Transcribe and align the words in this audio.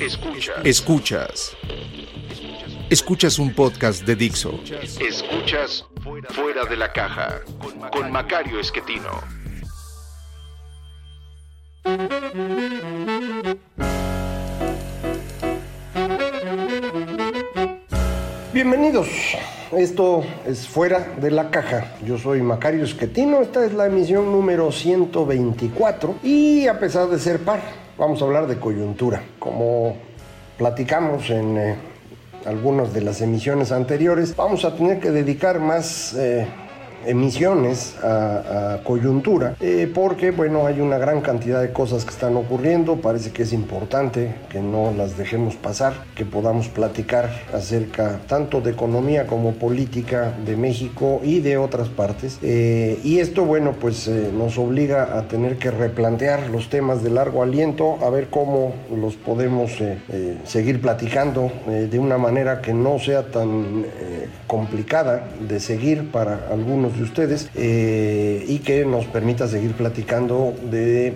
Escuchas. 0.00 0.56
Escuchas. 0.64 1.56
Escuchas 2.90 3.38
un 3.38 3.54
podcast 3.54 4.04
de 4.04 4.14
Dixo. 4.14 4.60
Escuchas 5.00 5.86
Fuera 6.30 6.66
de 6.66 6.76
la 6.76 6.92
Caja 6.92 7.40
con 7.90 8.12
Macario 8.12 8.60
Esquetino. 8.60 9.22
Bienvenidos. 18.52 19.08
Esto 19.72 20.22
es 20.46 20.68
Fuera 20.68 21.14
de 21.18 21.30
la 21.30 21.50
Caja. 21.50 21.96
Yo 22.04 22.18
soy 22.18 22.42
Macario 22.42 22.84
Esquetino. 22.84 23.40
Esta 23.40 23.64
es 23.64 23.72
la 23.72 23.86
emisión 23.86 24.30
número 24.30 24.70
124. 24.70 26.16
Y 26.22 26.66
a 26.66 26.78
pesar 26.78 27.08
de 27.08 27.18
ser 27.18 27.40
par, 27.40 27.85
vamos 27.98 28.20
a 28.20 28.24
hablar 28.24 28.46
de 28.46 28.58
coyuntura. 28.58 29.22
Como 29.38 29.96
platicamos 30.58 31.30
en 31.30 31.56
eh, 31.56 31.76
algunas 32.44 32.92
de 32.92 33.00
las 33.02 33.20
emisiones 33.20 33.72
anteriores, 33.72 34.34
vamos 34.36 34.64
a 34.64 34.74
tener 34.74 35.00
que 35.00 35.10
dedicar 35.10 35.60
más 35.60 36.14
eh, 36.14 36.46
emisiones 37.06 37.96
a, 38.02 38.74
a 38.74 38.78
coyuntura, 38.84 39.56
eh, 39.60 39.90
porque 39.92 40.30
bueno, 40.30 40.66
hay 40.66 40.80
una 40.80 40.98
gran 40.98 41.20
cantidad 41.20 41.60
de 41.60 41.72
cosas 41.72 42.04
que 42.04 42.10
están 42.10 42.36
ocurriendo, 42.36 42.96
parece 42.96 43.30
que 43.30 43.42
es 43.42 43.52
importante 43.52 44.34
que 44.48 44.60
no 44.60 44.92
las 44.96 45.16
dejemos 45.16 45.54
pasar, 45.56 45.94
que 46.14 46.24
podamos 46.24 46.68
platicar 46.68 47.30
acerca 47.52 48.20
tanto 48.26 48.60
de 48.60 48.72
economía 48.72 49.26
como 49.26 49.52
política 49.52 50.34
de 50.44 50.56
México 50.56 51.20
y 51.22 51.40
de 51.40 51.56
otras 51.56 51.88
partes. 51.88 52.38
Eh, 52.42 52.98
y 53.04 53.18
esto 53.18 53.44
bueno, 53.44 53.74
pues 53.80 54.08
eh, 54.08 54.30
nos 54.36 54.58
obliga 54.58 55.18
a 55.18 55.28
tener 55.28 55.56
que 55.58 55.70
replantear 55.70 56.50
los 56.50 56.68
temas 56.68 57.02
de 57.02 57.10
largo 57.10 57.42
aliento, 57.42 57.98
a 58.02 58.10
ver 58.10 58.28
cómo 58.28 58.74
los 58.94 59.14
podemos 59.16 59.72
seguir 60.44 60.80
platicando 60.80 61.50
de 61.66 61.98
una 61.98 62.18
manera 62.18 62.60
que 62.60 62.72
no 62.72 62.98
sea 62.98 63.30
tan 63.30 63.84
complicada 64.46 65.28
de 65.40 65.60
seguir 65.60 66.10
para 66.10 66.46
algunos 66.50 66.95
de 66.96 67.02
ustedes 67.02 67.50
eh, 67.54 68.44
y 68.48 68.58
que 68.58 68.84
nos 68.84 69.06
permita 69.06 69.46
seguir 69.46 69.72
platicando 69.72 70.54
de 70.70 71.14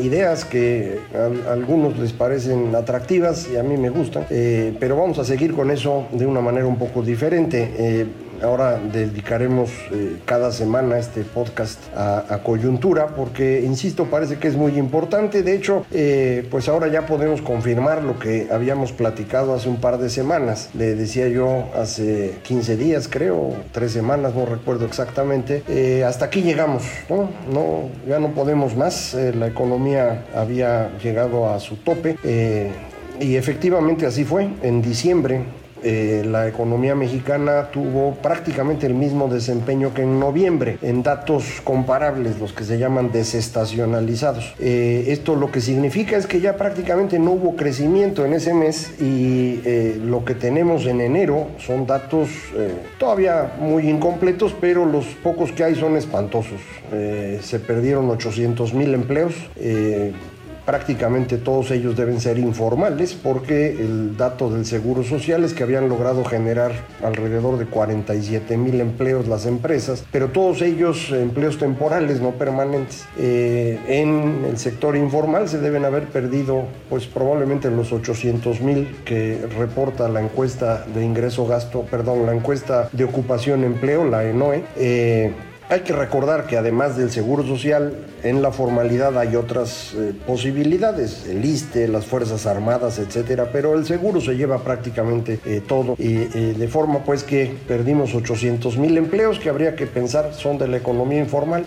ideas 0.00 0.44
que 0.44 1.00
a, 1.14 1.52
algunos 1.52 1.98
les 1.98 2.12
parecen 2.12 2.74
atractivas 2.74 3.48
y 3.52 3.56
a 3.56 3.62
mí 3.62 3.76
me 3.76 3.90
gustan, 3.90 4.26
eh, 4.30 4.74
pero 4.78 4.96
vamos 4.96 5.18
a 5.18 5.24
seguir 5.24 5.54
con 5.54 5.70
eso 5.70 6.06
de 6.12 6.26
una 6.26 6.40
manera 6.40 6.66
un 6.66 6.78
poco 6.78 7.02
diferente. 7.02 7.74
Eh, 7.78 8.06
Ahora 8.42 8.78
dedicaremos 8.78 9.70
eh, 9.92 10.18
cada 10.24 10.52
semana 10.52 10.98
este 10.98 11.22
podcast 11.22 11.78
a, 11.94 12.40
coyuntura 12.44 13.08
porque, 13.08 13.62
insisto, 13.64 14.06
parece 14.06 14.38
que 14.38 14.48
es 14.48 14.56
muy 14.56 14.78
importante. 14.78 15.42
De 15.42 15.54
hecho, 15.54 15.86
eh, 15.90 16.46
pues 16.50 16.68
ahora 16.68 16.88
ya 16.88 17.06
podemos 17.06 17.42
confirmar 17.42 18.02
lo 18.02 18.18
que 18.18 18.48
habíamos 18.52 18.92
platicado 18.92 19.54
hace 19.54 19.68
un 19.68 19.76
par 19.76 19.98
de 19.98 20.10
semanas. 20.10 20.70
Le 20.74 20.94
decía 20.94 21.28
yo 21.28 21.64
hace 21.74 22.36
15 22.42 22.76
días, 22.76 23.08
creo, 23.08 23.54
tres 23.72 23.92
semanas, 23.92 24.34
no 24.34 24.46
recuerdo 24.46 24.86
exactamente. 24.86 25.62
Eh, 25.68 26.04
hasta 26.04 26.26
aquí 26.26 26.42
llegamos, 26.42 26.84
¿no? 27.08 27.28
ya 28.06 28.18
no 28.18 28.32
podemos 28.32 28.76
más. 28.76 29.14
la 29.14 29.46
economía 29.46 30.26
había 30.34 30.90
llegado 31.02 31.48
a 31.48 31.58
su 31.60 31.76
tope. 31.76 32.16
y 33.20 33.36
efectivamente 33.36 34.06
así 34.06 34.24
fue. 34.24 34.48
En 34.62 34.82
diciembre 34.82 35.40
eh, 35.88 36.24
la 36.24 36.48
economía 36.48 36.96
mexicana 36.96 37.70
tuvo 37.70 38.16
prácticamente 38.16 38.88
el 38.88 38.94
mismo 38.94 39.28
desempeño 39.28 39.94
que 39.94 40.02
en 40.02 40.18
noviembre, 40.18 40.78
en 40.82 41.04
datos 41.04 41.60
comparables, 41.62 42.40
los 42.40 42.52
que 42.52 42.64
se 42.64 42.76
llaman 42.76 43.12
desestacionalizados. 43.12 44.56
Eh, 44.58 45.04
esto 45.08 45.36
lo 45.36 45.52
que 45.52 45.60
significa 45.60 46.16
es 46.16 46.26
que 46.26 46.40
ya 46.40 46.56
prácticamente 46.56 47.20
no 47.20 47.30
hubo 47.30 47.54
crecimiento 47.54 48.26
en 48.26 48.34
ese 48.34 48.52
mes 48.52 49.00
y 49.00 49.60
eh, 49.64 49.96
lo 50.04 50.24
que 50.24 50.34
tenemos 50.34 50.86
en 50.86 51.00
enero 51.00 51.50
son 51.58 51.86
datos 51.86 52.30
todavía 52.98 53.52
muy 53.60 53.88
incompletos, 53.88 54.56
pero 54.60 54.86
los 54.86 55.04
pocos 55.22 55.52
que 55.52 55.62
hay 55.62 55.76
son 55.76 55.96
espantosos. 55.96 56.60
se 56.90 57.60
perdieron 57.60 58.10
800 58.10 58.74
mil 58.74 58.92
empleos 58.92 59.34
prácticamente 60.66 61.38
todos 61.38 61.70
ellos 61.70 61.96
deben 61.96 62.20
ser 62.20 62.38
informales 62.38 63.14
porque 63.14 63.70
el 63.70 64.16
dato 64.16 64.50
del 64.50 64.66
Seguro 64.66 65.04
Social 65.04 65.44
es 65.44 65.54
que 65.54 65.62
habían 65.62 65.88
logrado 65.88 66.24
generar 66.24 66.72
alrededor 67.02 67.56
de 67.56 67.66
47 67.66 68.56
mil 68.56 68.80
empleos 68.80 69.28
las 69.28 69.46
empresas, 69.46 70.04
pero 70.10 70.28
todos 70.28 70.60
ellos 70.62 71.10
empleos 71.12 71.58
temporales, 71.58 72.20
no 72.20 72.32
permanentes. 72.32 73.06
Eh, 73.16 73.78
en 73.86 74.44
el 74.44 74.58
sector 74.58 74.96
informal 74.96 75.48
se 75.48 75.58
deben 75.58 75.84
haber 75.84 76.08
perdido 76.08 76.64
pues 76.90 77.06
probablemente 77.06 77.70
los 77.70 77.92
800 77.92 78.60
mil 78.60 78.88
que 79.04 79.46
reporta 79.56 80.08
la 80.08 80.20
encuesta 80.20 80.84
de 80.92 81.04
ingreso 81.04 81.46
gasto, 81.46 81.82
perdón, 81.82 82.26
la 82.26 82.34
encuesta 82.34 82.88
de 82.92 83.04
ocupación 83.04 83.62
empleo, 83.62 84.04
la 84.04 84.24
ENOE. 84.24 84.64
Eh, 84.76 85.32
hay 85.68 85.80
que 85.80 85.92
recordar 85.92 86.46
que 86.46 86.56
además 86.56 86.96
del 86.96 87.10
Seguro 87.10 87.42
Social, 87.44 87.92
en 88.22 88.40
la 88.42 88.52
formalidad 88.52 89.18
hay 89.18 89.36
otras 89.36 89.94
eh, 89.94 90.12
posibilidades, 90.26 91.26
el 91.26 91.44
ISTE, 91.44 91.88
las 91.88 92.06
Fuerzas 92.06 92.46
Armadas, 92.46 92.98
etcétera, 92.98 93.50
pero 93.52 93.74
el 93.74 93.84
seguro 93.84 94.20
se 94.20 94.36
lleva 94.36 94.58
prácticamente 94.58 95.40
eh, 95.44 95.60
todo 95.66 95.96
y 95.98 96.16
eh, 96.16 96.54
de 96.56 96.68
forma 96.68 97.00
pues 97.00 97.24
que 97.24 97.52
perdimos 97.66 98.14
800 98.14 98.78
mil 98.78 98.96
empleos 98.96 99.38
que 99.38 99.48
habría 99.48 99.74
que 99.74 99.86
pensar 99.86 100.32
son 100.34 100.58
de 100.58 100.68
la 100.68 100.76
economía 100.76 101.18
informal. 101.18 101.66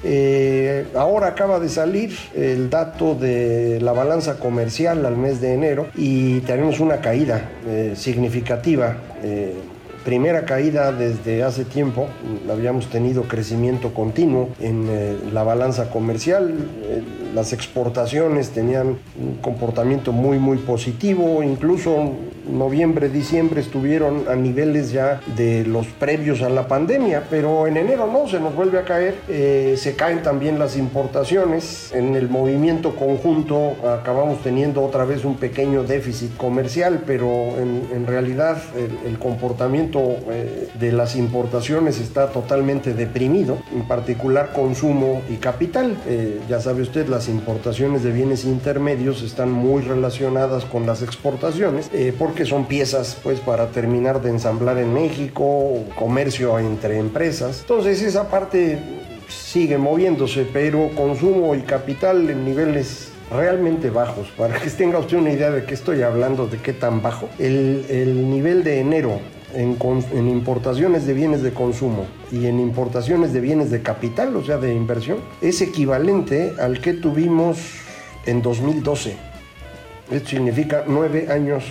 ahora 0.96 1.28
acaba 1.28 1.60
de 1.60 1.70
salir 1.70 2.16
el 2.36 2.70
dato 2.70 3.16
de 3.16 3.80
la 3.82 3.92
balanza 3.92 4.40
comercial 4.40 5.06
al 5.06 5.18
mes 5.18 5.42
de 5.42 5.54
enero 5.54 5.88
y 5.96 6.40
tenemos 6.42 6.80
una 6.80 7.02
caída 7.02 7.50
significativa 7.96 8.98
primera 10.10 10.44
caída 10.44 10.92
desde 10.92 11.44
hace 11.44 11.66
tiempo. 11.66 12.08
Habíamos 12.50 12.90
tenido 12.90 13.28
crecimiento 13.28 13.94
continuo 13.94 14.50
en 14.60 14.88
eh, 14.90 15.16
la 15.32 15.44
balanza 15.44 15.92
comercial. 15.92 16.52
Eh, 16.82 17.04
las 17.36 17.54
exportaciones 17.54 18.50
tenían 18.50 18.98
un 19.22 19.36
comportamiento 19.40 20.12
muy, 20.12 20.40
muy 20.40 20.58
positivo. 20.58 21.44
Incluso 21.44 22.14
noviembre, 22.52 23.10
diciembre 23.10 23.62
estuvieron 23.62 24.26
a 24.28 24.36
niveles 24.36 24.92
ya 24.92 25.22
de 25.36 25.66
los 25.66 25.88
previos 25.88 26.42
a 26.42 26.50
la 26.50 26.68
pandemia, 26.68 27.24
pero 27.30 27.68
en 27.68 27.78
enero 27.78 28.08
no, 28.12 28.28
se 28.28 28.40
nos 28.40 28.56
vuelve 28.56 28.80
a 28.80 28.84
caer. 28.84 29.16
Eh, 29.28 29.76
se 29.78 29.96
caen 29.96 30.24
también 30.24 30.60
las 30.60 30.78
importaciones. 30.78 31.92
En 31.94 32.16
el 32.16 32.30
movimiento 32.30 32.96
conjunto 32.96 33.76
acabamos 33.88 34.42
teniendo 34.42 34.84
otra 34.84 35.06
vez 35.06 35.26
un 35.26 35.38
pequeño 35.38 35.84
déficit 35.84 36.36
comercial, 36.38 37.04
pero 37.06 37.56
en, 37.58 38.08
realidad 38.08 38.58
el 39.06 39.20
comportamiento 39.20 40.00
eh, 40.32 40.70
de 40.80 40.92
las 40.92 41.16
importaciones 41.16 42.00
está 42.00 42.30
totalmente 42.32 42.94
deprimido, 42.94 43.60
en 43.74 43.88
particular 43.88 44.52
consumo 44.54 45.22
y 45.30 45.36
capital. 45.36 45.98
Eh, 46.08 46.40
ya 46.50 46.60
sabe 46.60 46.82
usted, 46.82 47.08
las 47.08 47.28
importaciones 47.28 48.04
de 48.04 48.12
bienes 48.12 48.46
intermedios 48.46 49.22
están 49.22 49.52
muy 49.52 49.82
relacionadas 49.82 50.66
con 50.66 50.86
las 50.86 51.02
exportaciones 51.02 51.90
eh, 51.94 52.14
porque 52.40 52.52
son 52.52 52.68
piezas 52.68 53.18
pues 53.22 53.42
para 53.42 53.68
terminar 53.72 54.22
de 54.22 54.30
ensamblar 54.30 54.78
en 54.78 54.94
México, 54.94 55.84
comercio 55.98 56.58
entre 56.58 56.98
empresas. 56.98 57.60
Entonces 57.60 58.02
esa 58.02 58.30
parte 58.30 58.80
sigue 59.28 59.78
moviéndose, 59.78 60.48
pero 60.54 60.90
consumo 60.96 61.54
y 61.54 61.64
capital 61.64 62.30
en 62.30 62.46
niveles 62.46 63.10
realmente 63.30 63.90
bajos. 63.90 64.30
Para 64.38 64.58
que 64.58 64.70
tenga 64.70 65.00
usted 65.00 65.18
una 65.18 65.32
idea 65.32 65.52
de 65.52 65.66
qué 65.66 65.74
estoy 65.74 66.02
hablando, 66.02 66.48
de 66.48 66.60
qué 66.60 66.72
tan 66.72 67.02
bajo, 67.02 67.28
el, 67.40 67.86
el 67.90 68.30
nivel 68.30 68.64
de 68.64 68.80
enero 68.80 69.20
en, 69.54 70.30
importaciones 70.30 71.06
de 71.06 71.14
bienes 71.14 71.44
de 71.44 71.52
consumo 71.52 72.06
y 72.32 72.46
en 72.46 72.62
importaciones 72.62 73.34
de 73.34 73.42
bienes 73.42 73.70
de 73.70 73.82
capital, 73.82 74.34
o 74.38 74.46
sea, 74.46 74.56
de 74.56 74.74
inversión, 74.74 75.18
es 75.42 75.60
equivalente 75.60 76.54
al 76.58 76.80
que 76.80 76.94
tuvimos 76.94 77.58
en 78.26 78.42
2012. 78.42 79.18
Esto 80.10 80.30
significa 80.30 80.86
nueve 80.88 81.28
años 81.30 81.66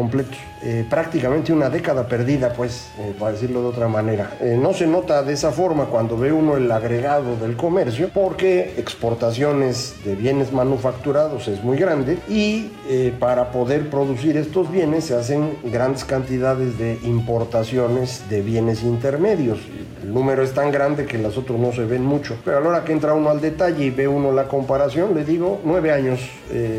completos. 0.00 0.38
Eh, 0.62 0.84
prácticamente 0.88 1.54
una 1.54 1.70
década 1.70 2.06
perdida, 2.06 2.52
pues, 2.52 2.90
eh, 2.98 3.14
para 3.18 3.32
decirlo 3.32 3.62
de 3.62 3.68
otra 3.68 3.88
manera. 3.88 4.32
Eh, 4.40 4.58
no 4.60 4.74
se 4.74 4.86
nota 4.86 5.22
de 5.22 5.32
esa 5.32 5.52
forma 5.52 5.86
cuando 5.86 6.18
ve 6.18 6.32
uno 6.32 6.56
el 6.58 6.70
agregado 6.70 7.36
del 7.36 7.56
comercio, 7.56 8.10
porque 8.12 8.74
exportaciones 8.76 9.94
de 10.04 10.16
bienes 10.16 10.52
manufacturados 10.52 11.48
es 11.48 11.64
muy 11.64 11.78
grande 11.78 12.18
y 12.28 12.70
para 13.20 13.52
poder 13.52 13.88
producir 13.88 14.36
estos 14.36 14.70
bienes 14.70 15.04
se 15.04 15.14
hacen 15.14 15.56
grandes 15.64 16.04
cantidades 16.04 16.76
de 16.76 16.98
importaciones 17.04 18.28
de 18.28 18.42
bienes 18.42 18.82
intermedios. 18.82 19.60
El 20.02 20.12
número 20.12 20.42
es 20.42 20.52
tan 20.52 20.72
grande 20.72 21.06
que 21.06 21.18
los 21.18 21.38
otros 21.38 21.58
no 21.58 21.72
se 21.72 21.84
ven 21.84 22.04
mucho. 22.04 22.36
Pero 22.44 22.58
a 22.58 22.60
la 22.60 22.68
hora 22.68 22.84
que 22.84 22.92
entra 22.92 23.14
uno 23.14 23.30
al 23.30 23.40
detalle 23.40 23.84
y 23.84 23.90
ve 23.90 24.08
uno 24.08 24.32
la 24.32 24.48
comparación, 24.48 25.14
le 25.14 25.24
digo, 25.24 25.60
nueve 25.64 25.92
años 25.92 26.20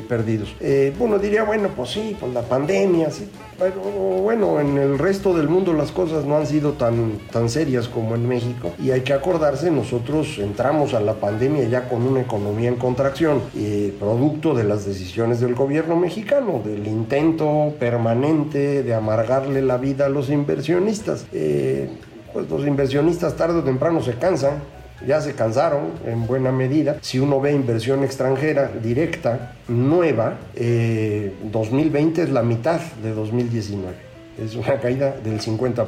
perdidos. 0.10 0.54
uno 1.00 1.18
diría, 1.18 1.44
bueno, 1.44 1.70
pues 1.76 1.92
sí, 1.92 2.18
pues 2.20 2.34
la 2.34 2.42
pandemia, 2.42 3.10
sí 3.12 3.30
pero 3.62 3.80
bueno, 3.80 4.60
en 4.60 4.80
el 4.80 4.98
resto 4.98 5.38
del 5.38 5.48
mundo 5.48 5.74
las 5.74 5.92
cosas 5.92 6.26
no 6.26 6.36
han 6.36 6.48
sido 6.48 6.72
tan, 6.72 7.20
tan 7.32 7.48
serias 7.48 7.88
como 7.88 8.16
en 8.16 8.28
México. 8.28 8.74
Y 8.82 8.90
hay 8.90 9.02
que 9.02 9.14
acordarse, 9.14 9.70
nosotros 9.70 10.40
entramos 10.40 10.96
a 10.96 11.00
la 11.00 11.14
pandemia 11.14 11.66
ya 11.66 11.88
con 11.88 12.02
una 12.02 12.22
economía 12.22 12.70
en 12.70 12.78
contracción, 12.78 13.40
eh, 13.56 13.94
producto 14.00 14.56
de 14.56 14.64
las 14.64 14.88
decisiones 14.88 15.42
del 15.42 15.54
gobierno 15.54 15.96
mexicano, 15.96 16.60
del 16.66 16.88
intento 16.88 17.76
permanente 17.80 18.82
de 18.82 18.94
amargarle 18.96 19.62
la 19.62 19.78
vida 19.78 20.08
a 20.08 20.10
los 20.10 20.32
inversionistas. 20.32 21.28
Eh, 21.32 21.88
pues 22.34 22.50
los 22.50 22.66
inversionistas 22.66 23.36
tarde 23.36 23.60
o 23.60 23.64
temprano 23.64 24.02
se 24.02 24.16
cansan 24.16 24.64
ya 25.08 25.22
se 25.22 25.34
cansaron 25.34 25.92
en 26.06 26.28
buena 26.28 26.52
medida. 26.52 26.98
Si 27.02 27.20
uno 27.20 27.40
ve 27.42 27.54
inversión 27.54 28.04
extranjera 28.04 28.72
directa, 28.82 29.54
nueva, 29.68 30.38
2020 30.56 32.22
eh, 32.22 32.24
es 32.24 32.30
la 32.30 32.44
mitad 32.44 32.80
de 33.02 33.14
2019 33.14 34.11
es 34.38 34.56
una 34.56 34.80
caída 34.80 35.16
del 35.24 35.40
50%. 35.40 35.86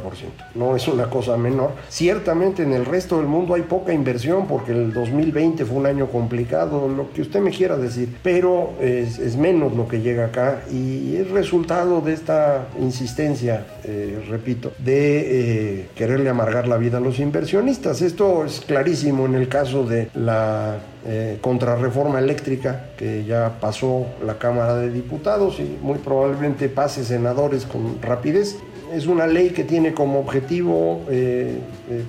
No 0.56 0.76
es 0.76 0.88
una 0.88 1.10
cosa 1.10 1.38
menor. 1.38 1.72
Ciertamente 1.90 2.64
en 2.64 2.74
el 2.74 2.86
resto 2.86 3.18
del 3.18 3.28
mundo 3.28 3.56
hay 3.56 3.64
poca 3.64 3.94
inversión 3.94 4.48
porque 4.48 4.72
el 4.72 4.94
2020 4.94 5.66
fue 5.66 5.78
un 5.78 5.86
año 5.86 6.08
complicado, 6.08 6.88
lo 6.88 7.12
que 7.12 7.22
usted 7.22 7.40
me 7.40 7.52
quiera 7.52 7.78
decir, 7.78 8.18
pero 8.22 8.74
es, 8.80 9.36
menos 9.38 9.76
lo 9.76 9.88
que 9.88 10.02
llega 10.02 10.26
acá 10.26 10.62
y 10.72 11.16
es 11.16 11.30
resultado 11.32 12.02
de 12.02 12.14
esta 12.14 12.68
insistencia, 12.80 13.66
eh, 13.84 14.24
repito, 14.30 14.72
de 14.78 15.82
eh, 15.82 15.90
quererle 15.96 16.30
amargar 16.30 16.68
la 16.68 16.78
vida 16.78 16.98
a 16.98 17.02
los 17.02 17.20
inversionistas. 17.20 18.02
Esto 18.02 18.46
es 18.46 18.62
clarísimo 18.62 19.26
en 19.26 19.36
el 19.36 19.48
caso 19.48 19.86
de 19.86 20.10
la 20.14 20.78
eh, 21.06 21.38
contrarreforma 21.42 22.20
eléctrica 22.20 22.86
que 22.98 23.26
ya 23.26 23.58
pasó 23.60 24.06
la 24.26 24.38
Cámara 24.38 24.76
de 24.76 24.90
Diputados 24.90 25.60
y 25.60 25.78
muy 25.82 25.98
probablemente 25.98 26.70
pase 26.70 27.04
senadores 27.04 27.66
con 27.66 28.02
rapidez. 28.02 28.58
Es 28.94 29.08
una 29.08 29.28
ley 29.28 29.50
que 29.50 29.66
tiene 29.66 29.94
como 29.94 30.20
objetivo 30.20 31.02
eh, 31.10 31.58
eh, 31.90 32.04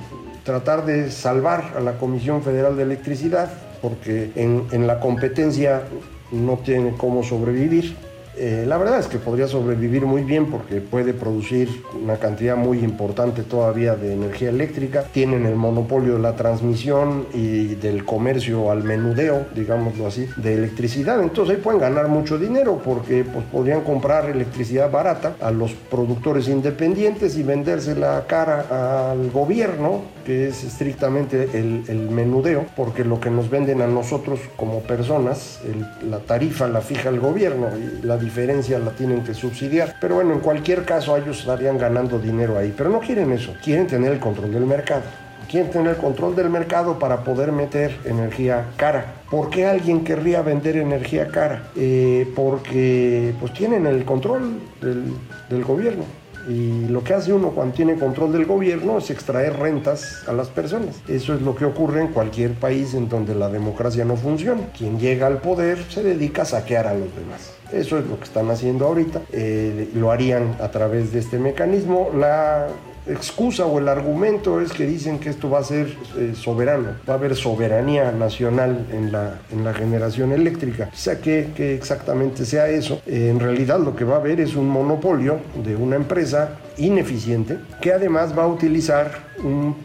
tratar 0.44 0.86
de 0.86 1.10
salvar 1.10 1.74
a 1.76 1.80
la 1.80 1.98
Comisión 1.98 2.42
Federal 2.42 2.76
de 2.76 2.84
Electricidad 2.84 3.50
porque 3.82 4.30
en, 4.36 4.64
en 4.70 4.86
la 4.86 5.00
competencia 5.00 5.82
no 6.30 6.58
tiene 6.58 6.94
cómo 6.96 7.22
sobrevivir 7.22 7.96
eh, 8.46 8.66
la 8.66 8.76
verdad 8.76 8.98
es 8.98 9.06
que 9.06 9.16
podría 9.16 9.48
sobrevivir 9.48 10.04
muy 10.04 10.22
bien 10.22 10.50
porque 10.50 10.82
puede 10.82 11.14
producir 11.14 11.82
una 12.02 12.18
cantidad 12.18 12.58
muy 12.58 12.80
importante 12.80 13.42
todavía 13.42 13.96
de 13.96 14.12
energía 14.12 14.50
eléctrica. 14.50 15.04
Tienen 15.04 15.46
el 15.46 15.54
monopolio 15.54 16.16
de 16.16 16.18
la 16.18 16.36
transmisión 16.36 17.26
y 17.32 17.74
del 17.76 18.04
comercio 18.04 18.70
al 18.70 18.84
menudeo, 18.84 19.46
digámoslo 19.54 20.06
así, 20.06 20.28
de 20.36 20.52
electricidad. 20.52 21.22
Entonces 21.22 21.56
ahí 21.56 21.62
pueden 21.62 21.80
ganar 21.80 22.08
mucho 22.08 22.36
dinero 22.36 22.82
porque 22.84 23.24
pues, 23.24 23.46
podrían 23.46 23.80
comprar 23.80 24.28
electricidad 24.28 24.90
barata 24.90 25.36
a 25.40 25.50
los 25.50 25.72
productores 25.72 26.46
independientes 26.46 27.38
y 27.38 27.42
vendérsela 27.42 28.24
cara 28.26 29.12
al 29.12 29.30
gobierno, 29.30 30.02
que 30.26 30.48
es 30.48 30.64
estrictamente 30.64 31.48
el, 31.54 32.10
menudeo, 32.10 32.66
porque 32.76 33.04
lo 33.04 33.20
que 33.20 33.30
nos 33.30 33.48
venden 33.48 33.80
a 33.80 33.86
nosotros 33.86 34.38
como 34.56 34.80
personas, 34.80 35.60
la 36.06 36.18
tarifa 36.18 36.68
la 36.68 36.82
fija 36.82 37.08
el 37.08 37.20
gobierno 37.20 37.68
y 37.78 38.04
la 38.06 38.18
diferencia 38.18 38.33
la 38.36 38.90
tienen 38.90 39.22
que 39.22 39.32
subsidiar. 39.34 39.96
Pero 40.00 40.16
bueno, 40.16 40.32
en 40.32 40.40
cualquier 40.40 40.84
caso 40.84 41.16
ellos 41.16 41.40
estarían 41.40 41.78
ganando 41.78 42.18
dinero 42.18 42.58
ahí. 42.58 42.74
Pero 42.76 42.90
no 42.90 43.00
quieren 43.00 43.32
eso, 43.32 43.54
quieren 43.62 43.86
tener 43.86 44.12
el 44.12 44.18
control 44.18 44.52
del 44.52 44.66
mercado. 44.66 45.02
Quieren 45.48 45.70
tener 45.70 45.90
el 45.90 45.96
control 45.96 46.34
del 46.34 46.50
mercado 46.50 46.98
para 46.98 47.22
poder 47.22 47.52
meter 47.52 47.96
energía 48.04 48.64
cara. 48.76 49.14
¿Por 49.30 49.50
qué 49.50 49.66
alguien 49.66 50.02
querría 50.02 50.42
vender 50.42 50.76
energía 50.76 51.28
cara? 51.28 51.68
Eh, 51.76 52.26
porque 52.34 53.34
pues 53.38 53.52
tienen 53.52 53.86
el 53.86 54.04
control 54.04 54.58
del, 54.80 55.04
del 55.48 55.64
gobierno. 55.64 56.04
Y 56.48 56.88
lo 56.88 57.02
que 57.02 57.14
hace 57.14 57.32
uno 57.32 57.50
cuando 57.50 57.74
tiene 57.74 57.94
control 57.94 58.32
del 58.32 58.44
gobierno 58.44 58.98
es 58.98 59.10
extraer 59.10 59.56
rentas 59.58 60.26
a 60.28 60.32
las 60.32 60.48
personas. 60.48 60.96
Eso 61.08 61.34
es 61.34 61.40
lo 61.40 61.54
que 61.54 61.64
ocurre 61.64 62.00
en 62.00 62.08
cualquier 62.08 62.52
país 62.54 62.94
en 62.94 63.08
donde 63.08 63.34
la 63.34 63.48
democracia 63.48 64.04
no 64.04 64.16
funciona. 64.16 64.62
Quien 64.76 64.98
llega 64.98 65.26
al 65.26 65.38
poder 65.38 65.78
se 65.88 66.02
dedica 66.02 66.42
a 66.42 66.46
saquear 66.46 66.86
a 66.86 66.94
los 66.94 67.14
demás. 67.14 67.54
Eso 67.72 67.98
es 67.98 68.06
lo 68.06 68.18
que 68.18 68.24
están 68.24 68.50
haciendo 68.50 68.86
ahorita. 68.86 69.22
Eh, 69.32 69.90
lo 69.94 70.10
harían 70.10 70.56
a 70.60 70.70
través 70.70 71.12
de 71.12 71.20
este 71.20 71.38
mecanismo. 71.38 72.10
La 72.16 72.68
excusa 73.06 73.66
o 73.66 73.78
el 73.78 73.88
argumento 73.88 74.60
es 74.60 74.72
que 74.72 74.86
dicen 74.86 75.18
que 75.18 75.28
esto 75.28 75.50
va 75.50 75.58
a 75.58 75.64
ser 75.64 75.94
eh, 76.16 76.32
soberano, 76.34 76.96
va 77.06 77.14
a 77.14 77.16
haber 77.16 77.36
soberanía 77.36 78.12
nacional 78.12 78.86
en 78.92 79.12
la, 79.12 79.40
en 79.52 79.62
la 79.62 79.74
generación 79.74 80.32
eléctrica. 80.32 80.90
Sea, 80.94 81.20
que, 81.20 81.50
que 81.54 81.74
exactamente 81.74 82.44
sea 82.46 82.68
eso. 82.68 83.02
Eh, 83.06 83.28
en 83.30 83.40
realidad 83.40 83.78
lo 83.80 83.94
que 83.94 84.04
va 84.04 84.16
a 84.16 84.18
haber 84.18 84.40
es 84.40 84.56
un 84.56 84.68
monopolio 84.68 85.38
de 85.62 85.76
una 85.76 85.96
empresa 85.96 86.58
ineficiente 86.78 87.58
que 87.80 87.92
además 87.92 88.36
va 88.36 88.44
a 88.44 88.48
utilizar 88.48 89.10
un 89.42 89.76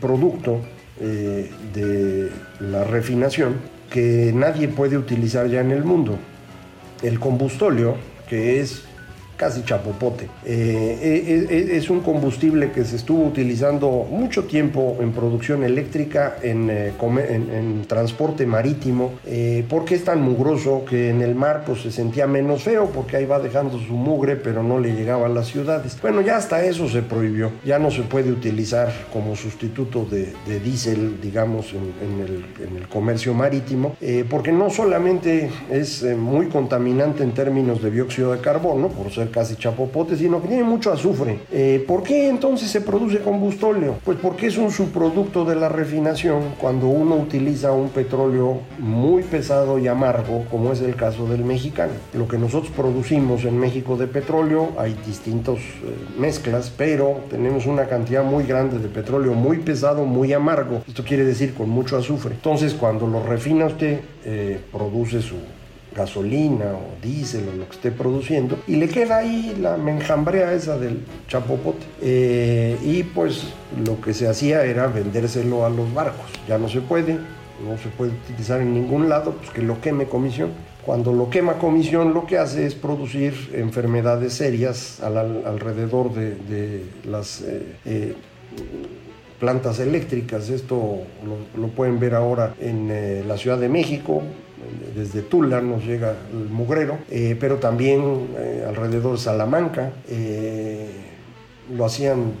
producto 0.00 0.60
de 0.98 2.30
la 2.60 2.84
refinación 2.84 3.54
que 3.92 4.32
nadie 4.34 4.68
puede 4.68 4.96
utilizar 4.96 5.46
ya 5.48 5.60
en 5.60 5.70
el 5.70 5.84
mundo. 5.84 6.18
El 7.02 7.18
combustóleo, 7.18 7.96
que 8.28 8.60
es 8.60 8.84
casi 9.36 9.62
chapopote. 9.64 10.28
Eh, 10.44 10.98
eh, 11.02 11.46
eh, 11.50 11.76
es 11.76 11.90
un 11.90 12.00
combustible 12.00 12.70
que 12.70 12.84
se 12.84 12.96
estuvo 12.96 13.24
utilizando 13.24 14.06
mucho 14.10 14.44
tiempo 14.44 14.98
en 15.00 15.12
producción 15.12 15.64
eléctrica, 15.64 16.36
en, 16.42 16.70
en, 16.70 17.82
transporte 17.86 18.46
marítimo, 18.46 19.14
porque 19.68 19.96
es 19.96 20.04
tan 20.04 20.22
mugroso 20.22 20.84
que 20.88 21.10
en 21.10 21.20
el 21.20 21.34
mar 21.34 21.64
pues, 21.66 21.82
se 21.82 21.90
sentía 21.90 22.26
menos 22.26 22.62
feo 22.62 22.90
porque 22.94 23.16
ahí 23.16 23.26
va 23.26 23.38
dejando 23.38 23.78
su 23.78 23.94
mugre, 23.94 24.36
pero 24.36 24.62
no 24.62 24.78
le 24.78 24.94
llegaba 24.94 25.26
a 25.26 25.28
las 25.28 25.48
ciudades. 25.48 25.98
Bueno, 26.00 26.20
ya 26.20 26.36
hasta 26.36 26.64
eso 26.64 26.88
se 26.88 27.02
prohibió, 27.02 27.50
ya 27.64 27.78
no 27.78 27.90
se 27.90 28.02
puede 28.02 28.30
utilizar 28.30 28.92
como 29.12 29.34
sustituto 29.36 30.04
de, 30.04 30.32
de 30.46 30.60
diésel, 30.60 31.20
digamos, 31.20 31.72
en, 31.72 32.20
el, 32.20 32.44
en, 32.66 32.76
el, 32.76 32.88
comercio 32.88 33.34
marítimo, 33.34 33.96
porque 34.28 34.52
no 34.52 34.70
solamente 34.70 35.50
es 35.70 36.02
muy 36.16 36.46
contaminante 36.46 37.22
en 37.22 37.32
términos 37.32 37.82
de 37.82 37.90
dióxido 37.90 38.32
de 38.32 38.40
carbono, 38.40 38.88
por 38.88 39.10
ser 39.10 39.21
casi 39.30 39.56
chapopote, 39.56 40.16
sino 40.16 40.40
que 40.40 40.48
tiene 40.48 40.64
mucho 40.64 40.92
azufre. 40.92 41.40
Eh, 41.50 41.84
¿Por 41.86 42.02
qué 42.02 42.28
entonces 42.28 42.70
se 42.70 42.80
produce 42.80 43.20
combustóleo? 43.20 43.96
Pues 44.04 44.18
porque 44.20 44.46
es 44.46 44.56
un 44.56 44.70
subproducto 44.70 45.44
de 45.44 45.56
la 45.56 45.68
refinación 45.68 46.54
cuando 46.58 46.88
uno 46.88 47.16
utiliza 47.16 47.72
un 47.72 47.90
petróleo 47.90 48.60
muy 48.78 49.22
pesado 49.22 49.78
y 49.78 49.88
amargo, 49.88 50.44
como 50.50 50.72
es 50.72 50.80
el 50.80 50.96
caso 50.96 51.26
del 51.26 51.44
mexicano. 51.44 51.92
Lo 52.14 52.28
que 52.28 52.38
nosotros 52.38 52.72
producimos 52.74 53.44
en 53.44 53.58
México 53.58 53.96
de 53.96 54.06
petróleo, 54.06 54.70
hay 54.78 54.96
distintas 55.06 55.56
eh, 55.56 55.94
mezclas, 56.18 56.72
pero 56.76 57.20
tenemos 57.30 57.66
una 57.66 57.86
cantidad 57.86 58.24
muy 58.24 58.44
grande 58.44 58.78
de 58.78 58.88
petróleo 58.88 59.34
muy 59.34 59.58
pesado, 59.58 60.04
muy 60.04 60.32
amargo. 60.32 60.82
Esto 60.86 61.04
quiere 61.04 61.24
decir 61.24 61.54
con 61.54 61.68
mucho 61.68 61.96
azufre. 61.96 62.34
Entonces, 62.34 62.74
cuando 62.74 63.06
lo 63.06 63.22
refina 63.22 63.66
usted, 63.66 64.00
eh, 64.24 64.60
produce 64.70 65.20
su 65.20 65.36
gasolina 65.94 66.72
o 66.72 67.00
diésel 67.02 67.48
o 67.48 67.56
lo 67.56 67.68
que 67.68 67.76
esté 67.76 67.90
produciendo 67.90 68.58
y 68.66 68.76
le 68.76 68.88
queda 68.88 69.18
ahí 69.18 69.56
la 69.60 69.76
menjambrea 69.76 70.52
esa 70.52 70.78
del 70.78 71.04
chapopote. 71.28 71.84
Eh, 72.00 72.76
y 72.82 73.02
pues 73.02 73.44
lo 73.84 74.00
que 74.00 74.14
se 74.14 74.28
hacía 74.28 74.64
era 74.64 74.86
vendérselo 74.86 75.64
a 75.64 75.70
los 75.70 75.92
barcos. 75.92 76.26
Ya 76.48 76.58
no 76.58 76.68
se 76.68 76.80
puede, 76.80 77.14
no 77.14 77.78
se 77.82 77.88
puede 77.96 78.12
utilizar 78.12 78.60
en 78.60 78.74
ningún 78.74 79.08
lado, 79.08 79.32
pues 79.32 79.50
que 79.50 79.62
lo 79.62 79.80
queme 79.80 80.06
comisión. 80.06 80.50
Cuando 80.84 81.12
lo 81.12 81.30
quema 81.30 81.58
comisión 81.58 82.12
lo 82.12 82.26
que 82.26 82.38
hace 82.38 82.66
es 82.66 82.74
producir 82.74 83.50
enfermedades 83.54 84.32
serias 84.32 85.00
alrededor 85.00 86.12
de, 86.12 86.84
las 87.04 87.40
eh, 87.42 87.76
eh, 87.84 88.14
plantas 89.38 89.78
eléctricas. 89.78 90.48
Esto 90.48 91.02
lo, 91.56 91.68
pueden 91.68 92.00
ver 92.00 92.14
ahora 92.14 92.54
en 92.60 93.28
la 93.28 93.36
Ciudad 93.36 93.58
de 93.58 93.68
México, 93.68 94.22
desde 94.94 95.22
Tula 95.22 95.60
nos 95.60 95.84
llega 95.84 96.14
el 96.32 96.48
mugrero, 96.48 96.98
eh, 97.10 97.36
pero 97.38 97.56
también 97.56 98.28
eh, 98.38 98.64
alrededor 98.66 99.12
de 99.12 99.18
Salamanca, 99.18 99.92
eh, 100.08 100.90
lo 101.74 101.84
hacían 101.84 102.32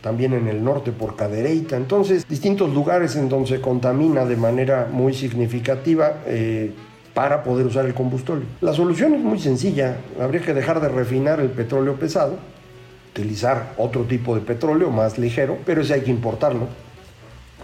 también 0.00 0.32
en 0.32 0.48
el 0.48 0.64
norte 0.64 0.92
por 0.92 1.16
Cadereyta, 1.16 1.76
entonces 1.76 2.26
distintos 2.26 2.72
lugares 2.72 3.16
en 3.16 3.28
donde 3.28 3.48
se 3.48 3.60
contamina 3.60 4.24
de 4.24 4.36
manera 4.36 4.88
muy 4.90 5.12
significativa 5.12 6.14
para 7.12 7.42
poder 7.42 7.66
usar 7.66 7.84
el 7.84 7.92
combustible. 7.92 8.44
La 8.62 8.72
solución 8.72 9.12
es 9.12 9.20
muy 9.20 9.38
sencilla, 9.38 9.98
habría 10.18 10.40
que 10.40 10.54
dejar 10.54 10.80
de 10.80 10.88
refinar 10.88 11.38
el 11.40 11.50
petróleo 11.50 11.96
pesado, 11.96 12.38
utilizar 13.10 13.74
otro 13.76 14.04
tipo 14.04 14.34
de 14.34 14.40
petróleo 14.40 14.90
más 14.90 15.18
ligero, 15.18 15.58
pero 15.66 15.82
ese 15.82 15.94
hay 15.94 16.00
que 16.00 16.10
importarlo. 16.10 16.68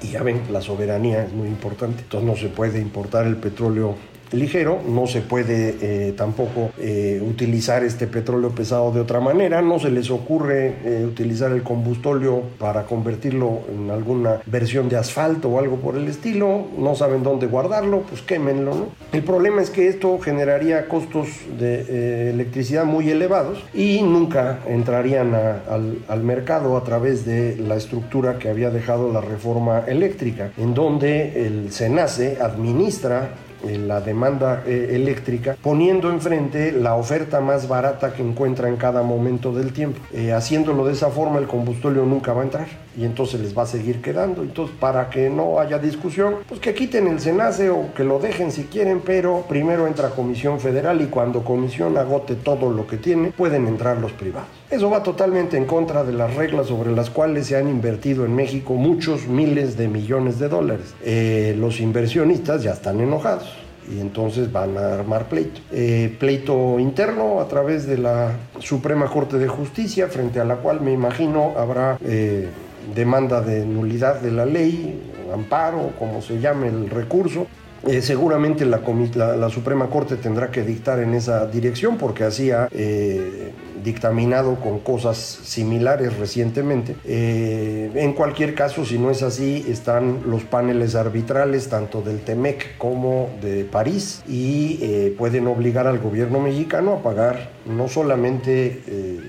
Y 0.03 0.09
ya 0.09 0.23
ven, 0.23 0.43
la 0.51 0.61
soberanía 0.61 1.25
es 1.25 1.33
muy 1.33 1.49
importante, 1.49 2.03
entonces 2.03 2.29
no 2.29 2.37
se 2.37 2.49
puede 2.49 2.81
importar 2.81 3.27
el 3.27 3.37
petróleo 3.37 3.97
ligero, 4.33 4.81
no 4.87 5.07
se 5.07 5.21
puede 5.21 5.77
eh, 5.81 6.13
tampoco 6.17 6.71
eh, 6.79 7.23
utilizar 7.27 7.85
este 7.85 8.07
petróleo 8.07 8.51
pesado 8.51 8.93
de 8.93 9.01
otra 9.01 9.21
manera, 9.21 9.63
no 9.63 9.79
se 9.79 9.91
les 9.91 10.11
ocurre 10.11 10.75
eh, 10.85 11.05
utilizar 11.07 11.53
el 11.53 11.63
combustóleo 11.63 12.43
para 12.59 12.85
convertirlo 12.85 13.61
en 13.73 13.91
alguna 13.91 14.41
versión 14.47 14.89
de 14.89 14.97
asfalto 14.97 15.49
o 15.49 15.59
algo 15.59 15.77
por 15.77 15.97
el 15.97 16.09
estilo, 16.09 16.67
no 16.79 16.95
saben 16.95 17.23
dónde 17.23 17.47
guardarlo, 17.47 18.03
pues 18.09 18.23
quémenlo. 18.23 18.89
El 19.13 19.23
problema 19.23 19.63
es 19.63 19.71
que 19.71 19.89
esto 19.89 20.19
generaría 20.19 20.89
costos 20.89 21.29
de 21.59 22.31
electricidad 22.31 22.85
muy 22.85 23.11
elevados 23.11 23.63
y 23.75 24.03
nunca 24.03 24.61
entrarían 24.69 25.35
al, 25.35 25.99
al 26.09 26.23
mercado 26.23 26.77
a 26.77 26.85
través 26.85 27.25
de 27.25 27.57
la 27.57 27.77
estructura 27.77 28.39
que 28.39 28.49
había 28.49 28.71
dejado 28.71 29.13
la 29.13 29.21
reforma 29.21 29.85
eléctrica, 29.87 30.51
en 30.57 30.75
donde 30.75 31.47
el 31.47 31.73
SENACE 31.73 32.39
administra 32.41 33.31
la 33.65 34.01
demanda 34.01 34.63
eh, 34.67 34.91
eléctrica, 34.93 35.57
poniendo 35.63 36.11
enfrente 36.11 36.73
la 36.73 36.95
oferta 36.95 37.41
más 37.41 37.69
barata 37.69 38.13
que 38.13 38.23
encuentra 38.23 38.69
en 38.69 38.77
cada 38.77 39.03
momento 39.03 39.53
del 39.53 39.73
tiempo. 39.73 40.01
Eh, 40.13 40.33
haciéndolo 40.33 40.87
de 40.87 40.93
esa 40.93 41.11
forma, 41.11 41.39
el 41.39 41.47
combustible 41.47 42.01
nunca 42.03 42.33
va 42.33 42.43
a 42.43 42.45
entrar 42.45 42.86
y 42.97 43.05
entonces 43.05 43.41
les 43.41 43.57
va 43.57 43.63
a 43.63 43.67
seguir 43.67 44.01
quedando. 44.01 44.43
Entonces, 44.43 44.75
para 44.79 45.11
que 45.11 45.29
no 45.29 45.61
haya 45.61 45.79
discusión, 45.79 46.37
pues 46.49 46.61
que 46.61 46.75
quiten 46.75 47.07
el 47.07 47.21
SENACE 47.21 47.71
o 47.71 47.93
que 47.95 48.05
lo 48.05 48.19
dejen 48.19 48.51
si 48.51 48.65
quieren, 48.65 49.01
pero 49.05 49.45
primero 49.49 49.87
entra 49.87 50.11
Comisión 50.11 50.61
Federal 50.61 51.01
y 51.03 51.07
cuando 51.07 51.45
Comisión 51.45 51.97
agote 51.99 52.35
todo 52.35 52.71
lo 52.71 52.87
que 52.87 52.97
tiene, 52.97 53.33
pueden 53.33 53.67
entrar 53.67 53.99
los 53.99 54.13
privados. 54.13 54.49
Eso 54.71 54.91
va 54.91 55.03
totalmente 55.03 55.57
en 55.57 55.65
contra 55.65 56.05
de 56.05 56.13
las 56.13 56.35
reglas 56.35 56.67
sobre 56.67 56.93
las 56.93 57.11
cuales 57.11 57.47
se 57.47 57.57
han 57.57 57.69
invertido 57.69 58.25
en 58.25 58.35
México 58.35 58.75
muchos 58.75 59.27
miles 59.27 59.77
de 59.77 59.89
millones 59.89 60.39
de 60.39 60.49
dólares. 60.49 60.95
Eh, 61.05 61.55
los 61.59 61.81
inversionistas 61.81 62.63
ya 62.63 62.73
están 62.73 63.01
enojados 63.01 63.67
y 63.91 64.01
entonces 64.01 64.51
van 64.51 64.77
a 64.77 64.95
armar 64.95 65.29
pleito. 65.29 65.61
Eh, 65.71 66.15
pleito 66.19 66.79
interno 66.79 67.41
a 67.41 67.49
través 67.49 67.87
de 67.87 67.99
la 67.99 68.33
Suprema 68.59 69.07
Corte 69.07 69.39
de 69.39 69.49
Justicia, 69.49 70.09
frente 70.09 70.41
a 70.41 70.45
la 70.45 70.57
cual 70.57 70.81
me 70.81 70.93
imagino 70.93 71.55
habrá 71.57 71.99
eh, 72.05 72.49
demanda 72.95 73.41
de 73.41 73.65
nulidad 73.65 74.21
de 74.21 74.31
la 74.31 74.47
ley, 74.47 75.03
amparo, 75.33 75.93
como 75.99 76.23
se 76.23 76.41
llame 76.41 76.69
el 76.69 76.91
recurso. 76.91 77.47
Eh, 77.87 78.03
seguramente 78.03 78.65
la, 78.65 78.81
la, 79.37 79.49
Suprema 79.49 79.89
Corte 79.89 80.17
tendrá 80.17 80.51
que 80.51 80.63
dictar 80.63 80.99
en 80.99 81.15
esa 81.15 81.47
dirección 81.47 81.99
porque 81.99 82.25
así 82.25 82.51
ha 82.51 82.69
dictaminado 83.87 84.57
con 84.57 84.81
cosas 84.81 85.17
similares 85.17 86.19
recientemente. 86.19 86.97
Eh, 87.05 87.91
en 87.95 88.13
cualquier 88.15 88.55
caso, 88.55 88.85
si 88.85 88.99
no 88.99 89.11
es 89.11 89.23
así, 89.23 89.65
están 89.69 90.23
los 90.27 90.43
paneles 90.43 90.97
arbitrales 90.97 91.69
tanto 91.69 92.03
del 92.03 92.21
TEMEC 92.21 92.77
como 92.79 93.31
de 93.41 93.65
París 93.65 94.23
y 94.29 94.81
eh, 94.83 95.15
pueden 95.17 95.47
obligar 95.47 95.87
al 95.87 96.01
gobierno 96.01 96.41
mexicano 96.41 96.95
a 96.95 97.03
pagar 97.03 97.51
no 97.65 97.87
solamente 97.89 98.83
eh, 98.89 99.21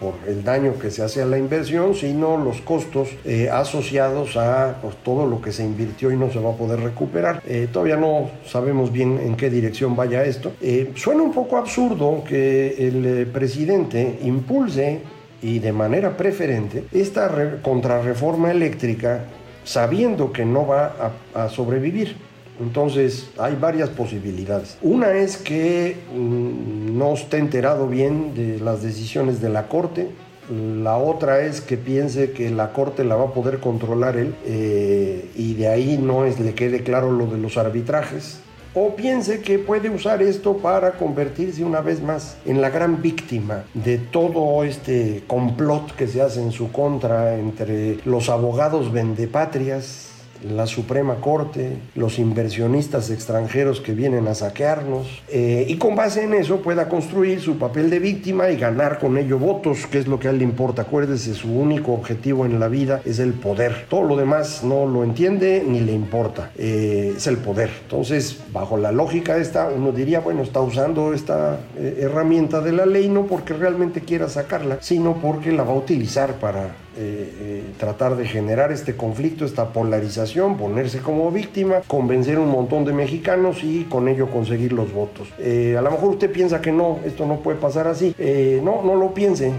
por 0.00 0.14
el 0.26 0.44
daño 0.44 0.78
que 0.78 0.90
se 0.90 1.02
hace 1.02 1.22
a 1.22 1.26
la 1.26 1.38
inversión, 1.38 1.94
sino 1.94 2.36
los 2.36 2.60
costos 2.60 3.08
eh, 3.24 3.48
asociados 3.50 4.36
a 4.36 4.78
pues, 4.80 4.96
todo 5.02 5.26
lo 5.26 5.40
que 5.40 5.52
se 5.52 5.64
invirtió 5.64 6.10
y 6.10 6.16
no 6.16 6.30
se 6.30 6.38
va 6.38 6.50
a 6.50 6.56
poder 6.56 6.80
recuperar. 6.80 7.42
Eh, 7.46 7.68
todavía 7.72 7.96
no 7.96 8.30
sabemos 8.46 8.92
bien 8.92 9.18
en 9.22 9.36
qué 9.36 9.50
dirección 9.50 9.96
vaya 9.96 10.24
esto. 10.24 10.52
Eh, 10.60 10.92
suena 10.96 11.22
un 11.22 11.32
poco 11.32 11.56
absurdo 11.56 12.22
que 12.26 12.88
el 12.88 13.26
presidente 13.28 14.18
impulse 14.22 15.00
y 15.42 15.58
de 15.58 15.72
manera 15.72 16.16
preferente 16.16 16.84
esta 16.92 17.60
contrarreforma 17.62 18.50
eléctrica 18.50 19.24
sabiendo 19.64 20.32
que 20.32 20.44
no 20.44 20.66
va 20.66 21.12
a 21.34 21.48
sobrevivir. 21.48 22.16
Entonces 22.60 23.30
hay 23.38 23.56
varias 23.56 23.90
posibilidades. 23.90 24.78
Una 24.82 25.12
es 25.12 25.36
que 25.36 25.96
mm, 26.14 26.96
no 26.96 27.14
esté 27.14 27.38
enterado 27.38 27.88
bien 27.88 28.34
de 28.34 28.58
las 28.60 28.82
decisiones 28.82 29.40
de 29.40 29.48
la 29.48 29.68
Corte. 29.68 30.08
La 30.50 30.96
otra 30.96 31.40
es 31.40 31.60
que 31.60 31.76
piense 31.76 32.30
que 32.30 32.50
la 32.50 32.72
Corte 32.72 33.04
la 33.04 33.16
va 33.16 33.24
a 33.24 33.32
poder 33.32 33.58
controlar 33.58 34.16
él 34.16 34.34
eh, 34.44 35.28
y 35.34 35.54
de 35.54 35.68
ahí 35.68 35.98
no 36.00 36.24
es, 36.24 36.38
le 36.38 36.54
quede 36.54 36.82
claro 36.82 37.10
lo 37.10 37.26
de 37.26 37.38
los 37.38 37.56
arbitrajes. 37.56 38.40
O 38.78 38.94
piense 38.94 39.40
que 39.40 39.58
puede 39.58 39.88
usar 39.88 40.22
esto 40.22 40.58
para 40.58 40.92
convertirse 40.92 41.64
una 41.64 41.80
vez 41.80 42.02
más 42.02 42.36
en 42.44 42.60
la 42.60 42.68
gran 42.68 43.00
víctima 43.00 43.64
de 43.72 43.96
todo 43.96 44.64
este 44.64 45.24
complot 45.26 45.96
que 45.96 46.06
se 46.06 46.20
hace 46.20 46.42
en 46.42 46.52
su 46.52 46.70
contra 46.70 47.38
entre 47.38 47.98
los 48.04 48.28
abogados 48.28 48.92
vendepatrias 48.92 50.15
la 50.50 50.66
Suprema 50.66 51.16
Corte, 51.16 51.78
los 51.94 52.18
inversionistas 52.18 53.10
extranjeros 53.10 53.80
que 53.80 53.92
vienen 53.92 54.28
a 54.28 54.34
saquearnos, 54.34 55.22
eh, 55.28 55.66
y 55.68 55.76
con 55.76 55.96
base 55.96 56.24
en 56.24 56.34
eso 56.34 56.60
pueda 56.62 56.88
construir 56.88 57.40
su 57.40 57.58
papel 57.58 57.90
de 57.90 57.98
víctima 57.98 58.50
y 58.50 58.56
ganar 58.56 58.98
con 58.98 59.18
ello 59.18 59.38
votos, 59.38 59.86
que 59.86 59.98
es 59.98 60.06
lo 60.06 60.18
que 60.18 60.28
a 60.28 60.30
él 60.30 60.38
le 60.38 60.44
importa. 60.44 60.82
Acuérdese, 60.82 61.34
su 61.34 61.52
único 61.52 61.92
objetivo 61.92 62.46
en 62.46 62.60
la 62.60 62.68
vida 62.68 63.00
es 63.04 63.18
el 63.18 63.32
poder. 63.32 63.86
Todo 63.88 64.02
lo 64.02 64.16
demás 64.16 64.62
no 64.62 64.86
lo 64.86 65.04
entiende 65.04 65.64
ni 65.66 65.80
le 65.80 65.92
importa, 65.92 66.50
eh, 66.56 67.14
es 67.16 67.26
el 67.26 67.38
poder. 67.38 67.70
Entonces, 67.82 68.38
bajo 68.52 68.76
la 68.76 68.92
lógica 68.92 69.36
esta, 69.36 69.68
uno 69.68 69.92
diría, 69.92 70.20
bueno, 70.20 70.42
está 70.42 70.60
usando 70.60 71.12
esta 71.12 71.60
eh, 71.76 71.98
herramienta 72.00 72.60
de 72.60 72.72
la 72.72 72.86
ley 72.86 73.08
no 73.08 73.26
porque 73.26 73.54
realmente 73.54 74.00
quiera 74.00 74.28
sacarla, 74.28 74.78
sino 74.80 75.14
porque 75.14 75.52
la 75.52 75.64
va 75.64 75.72
a 75.72 75.76
utilizar 75.76 76.34
para 76.34 76.85
eh, 76.98 77.32
eh, 77.40 77.62
tratar 77.78 78.16
de 78.16 78.26
generar 78.26 78.72
este 78.72 78.96
conflicto, 78.96 79.44
esta 79.44 79.72
polarización, 79.72 80.56
ponerse 80.56 81.00
como 81.00 81.30
víctima, 81.30 81.82
convencer 81.86 82.38
a 82.38 82.40
un 82.40 82.50
montón 82.50 82.86
de 82.86 82.94
mexicanos 82.94 83.62
y 83.62 83.84
con 83.84 84.08
ello 84.08 84.30
conseguir 84.30 84.72
los 84.72 84.92
votos. 84.94 85.28
Eh, 85.38 85.76
a 85.78 85.82
lo 85.82 85.90
mejor 85.90 86.10
usted 86.10 86.30
piensa 86.30 86.62
que 86.62 86.72
no, 86.72 87.00
esto 87.04 87.26
no 87.26 87.40
puede 87.40 87.58
pasar 87.58 87.86
así. 87.86 88.14
no, 88.62 88.82
no 88.82 88.96
lo 88.96 89.12
piense. 89.12 89.52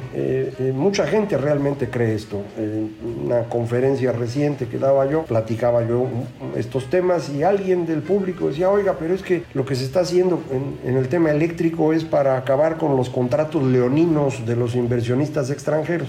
mucha 0.74 1.06
gente 1.06 1.38
realmente 1.38 1.90
cree 1.90 2.16
esto. 2.16 2.42
En 2.58 2.96
una 3.26 3.44
conferencia 3.44 4.12
reciente 4.12 4.68
que 4.68 4.80
daba 4.80 5.06
yo, 5.10 5.24
platicaba 5.24 5.88
yo 5.88 6.08
estos 6.56 6.90
temas 6.90 7.30
y 7.30 7.44
alguien 7.44 7.86
del 7.86 8.02
público 8.02 8.48
decía, 8.48 8.72
oiga, 8.72 8.96
pero 9.00 9.14
es 9.14 9.22
que 9.22 9.44
lo 9.54 9.64
que 9.66 9.76
se 9.76 9.86
está 9.86 10.00
haciendo 10.00 10.42
en, 10.52 10.90
en 10.90 10.98
el 10.98 11.08
tema 11.08 11.30
eléctrico 11.30 11.94
es 11.94 12.04
para 12.04 12.38
acabar 12.38 12.78
con 12.78 12.98
los 12.98 13.10
contratos 13.10 13.64
leoninos 13.64 14.46
de 14.46 14.56
los 14.56 14.76
inversionistas 14.76 15.52
extranjeros. 15.52 16.08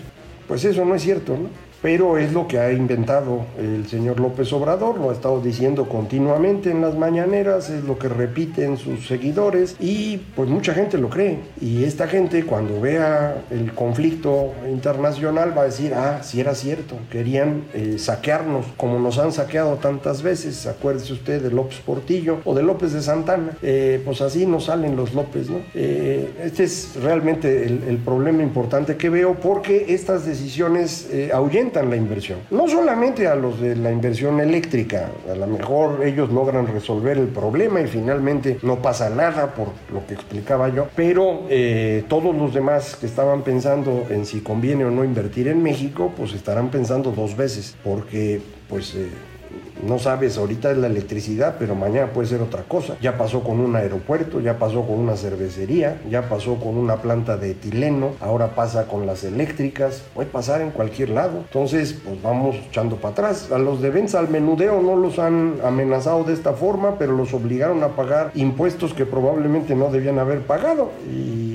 Pues 0.49 0.65
eso 0.65 0.85
no 0.85 0.95
es 0.95 1.03
cierto, 1.03 1.37
¿no? 1.37 1.51
Pero 1.81 2.19
es 2.19 2.33
lo 2.33 2.49
que 2.49 2.59
ha 2.59 2.73
inventado 2.73 3.47
el 3.59 3.87
señor 3.87 4.21
López 4.21 4.53
Obrador, 4.53 4.99
lo 4.99 5.11
ha 5.11 5.13
estado 5.13 5.41
diciendo 5.41 5.89
continuamente 5.89 6.71
en 6.71 6.81
las 6.81 6.97
mañaneras, 6.97 7.71
es 7.71 7.85
lo 7.85 7.99
que 7.99 8.09
repiten 8.09 8.77
sus 8.77 9.07
seguidores 9.07 9.77
y 9.79 10.19
pues 10.35 10.49
mucha 10.49 10.75
gente 10.75 10.99
lo 10.99 11.09
cree. 11.09 11.39
Y 11.61 11.85
esta 11.85 12.09
gente 12.09 12.45
cuando 12.45 12.81
vea 12.81 13.43
el 13.51 13.73
conflicto 13.75 14.53
internacional 14.69 15.57
va 15.57 15.63
a 15.63 15.67
decir, 15.67 15.95
ah, 15.95 16.21
sí 16.23 16.41
era 16.41 16.55
cierto, 16.55 16.97
querían 17.11 17.65
eh, 17.75 17.97
saquearnos 17.99 18.67
como 18.77 18.99
nos 18.99 19.19
han 19.19 19.33
saqueado 19.33 19.77
tantas 19.77 20.23
veces, 20.23 20.67
acuérdese 20.67 21.13
usted 21.13 21.43
de 21.43 21.51
López 21.51 21.79
Portillo 21.79 22.39
o 22.45 22.55
de 22.55 22.63
López 22.63 22.93
de 22.93 23.03
Santana, 23.03 23.57
eh, 23.63 24.03
pues 24.05 24.21
así 24.21 24.47
nos 24.47 24.65
salen 24.65 24.97
los 24.97 25.15
López, 25.15 25.49
¿no? 25.49 25.59
Eh, 25.75 26.33
este 26.43 26.65
es 26.65 26.97
realmente 27.01 27.65
el, 27.65 27.85
el, 27.89 27.99
problema 27.99 28.43
importante 28.43 28.97
que 28.97 29.11
veo 29.11 29.35
porque 29.35 29.87
estas 29.89 30.25
decisiones 30.25 31.09
ahuyentan 31.33 31.68
la 31.83 31.97
inversión. 31.97 32.41
No 32.51 32.67
solamente 32.67 33.27
a 33.27 33.35
los 33.35 33.61
de 33.61 33.77
la 33.77 33.93
inversión 33.93 34.41
eléctrica, 34.41 35.11
a 35.31 35.35
lo 35.35 35.47
mejor 35.47 36.05
ellos 36.05 36.31
logran 36.31 36.67
resolver 36.67 37.19
el 37.19 37.29
problema 37.29 37.81
y 37.81 37.87
finalmente 37.87 38.59
no 38.63 38.81
pasa 38.81 39.11
nada 39.11 39.55
por 39.55 39.69
lo 39.93 40.07
que 40.07 40.15
explicaba 40.15 40.69
yo, 40.69 40.89
pero 40.97 41.43
eh, 41.49 42.05
todos 42.09 42.35
los 42.35 42.55
demás 42.55 42.97
que 42.97 43.07
estaban 43.07 43.43
pensando 43.43 44.07
en 44.11 44.27
si 44.27 44.41
conviene 44.41 44.85
o 44.85 44.91
no 44.91 45.05
invertir 45.05 45.49
en 45.49 45.63
México, 45.63 46.13
pues 46.17 46.33
estarán 46.33 46.71
pensando 46.71 47.13
dos 47.13 47.37
veces, 47.37 47.77
porque 47.85 48.41
pues... 48.69 48.95
Eh, 48.95 49.09
no 49.87 49.99
sabes, 49.99 50.39
ahorita 50.39 50.71
es 50.71 50.79
la 50.79 50.89
electricidad, 50.89 51.57
pero 51.59 51.75
mañana 51.75 52.13
puede 52.13 52.29
ser 52.29 52.43
otra 52.43 52.63
cosa. 52.63 52.97
Ya 53.01 53.17
pasó 53.17 53.43
con 53.43 53.61
un 53.61 53.77
aeropuerto, 53.77 54.41
ya 54.41 54.59
pasó 54.59 54.87
con 54.87 54.99
una 54.99 55.17
cervecería, 55.17 56.01
ya 56.11 56.29
pasó 56.29 56.57
con 56.57 56.77
una 56.77 56.97
planta 56.97 57.37
de 57.37 57.53
etileno, 57.53 58.13
ahora 58.21 58.55
pasa 58.55 58.87
con 58.87 59.07
las 59.07 59.25
eléctricas, 59.25 60.03
puede 60.15 60.29
pasar 60.29 60.61
en 60.61 60.71
cualquier 60.71 61.11
lado. 61.11 61.39
Entonces, 61.39 61.99
pues 62.05 62.21
vamos 62.23 62.57
echando 62.69 62.97
para 62.97 63.13
atrás. 63.13 63.51
A 63.53 63.59
los 63.59 63.81
de 63.81 63.91
Benza 63.91 64.19
al 64.19 64.29
menudeo 64.29 64.83
no 64.83 64.97
los 64.97 65.19
han 65.19 65.59
amenazado 65.65 66.25
de 66.25 66.35
esta 66.35 66.53
forma, 66.53 66.99
pero 66.99 67.17
los 67.17 67.33
obligaron 67.33 67.83
a 67.83 67.89
pagar 67.89 68.33
impuestos 68.35 68.95
que 68.95 69.07
probablemente 69.07 69.75
no 69.75 69.91
debían 69.91 70.19
haber 70.19 70.41
pagado 70.41 70.91
y 71.11 71.48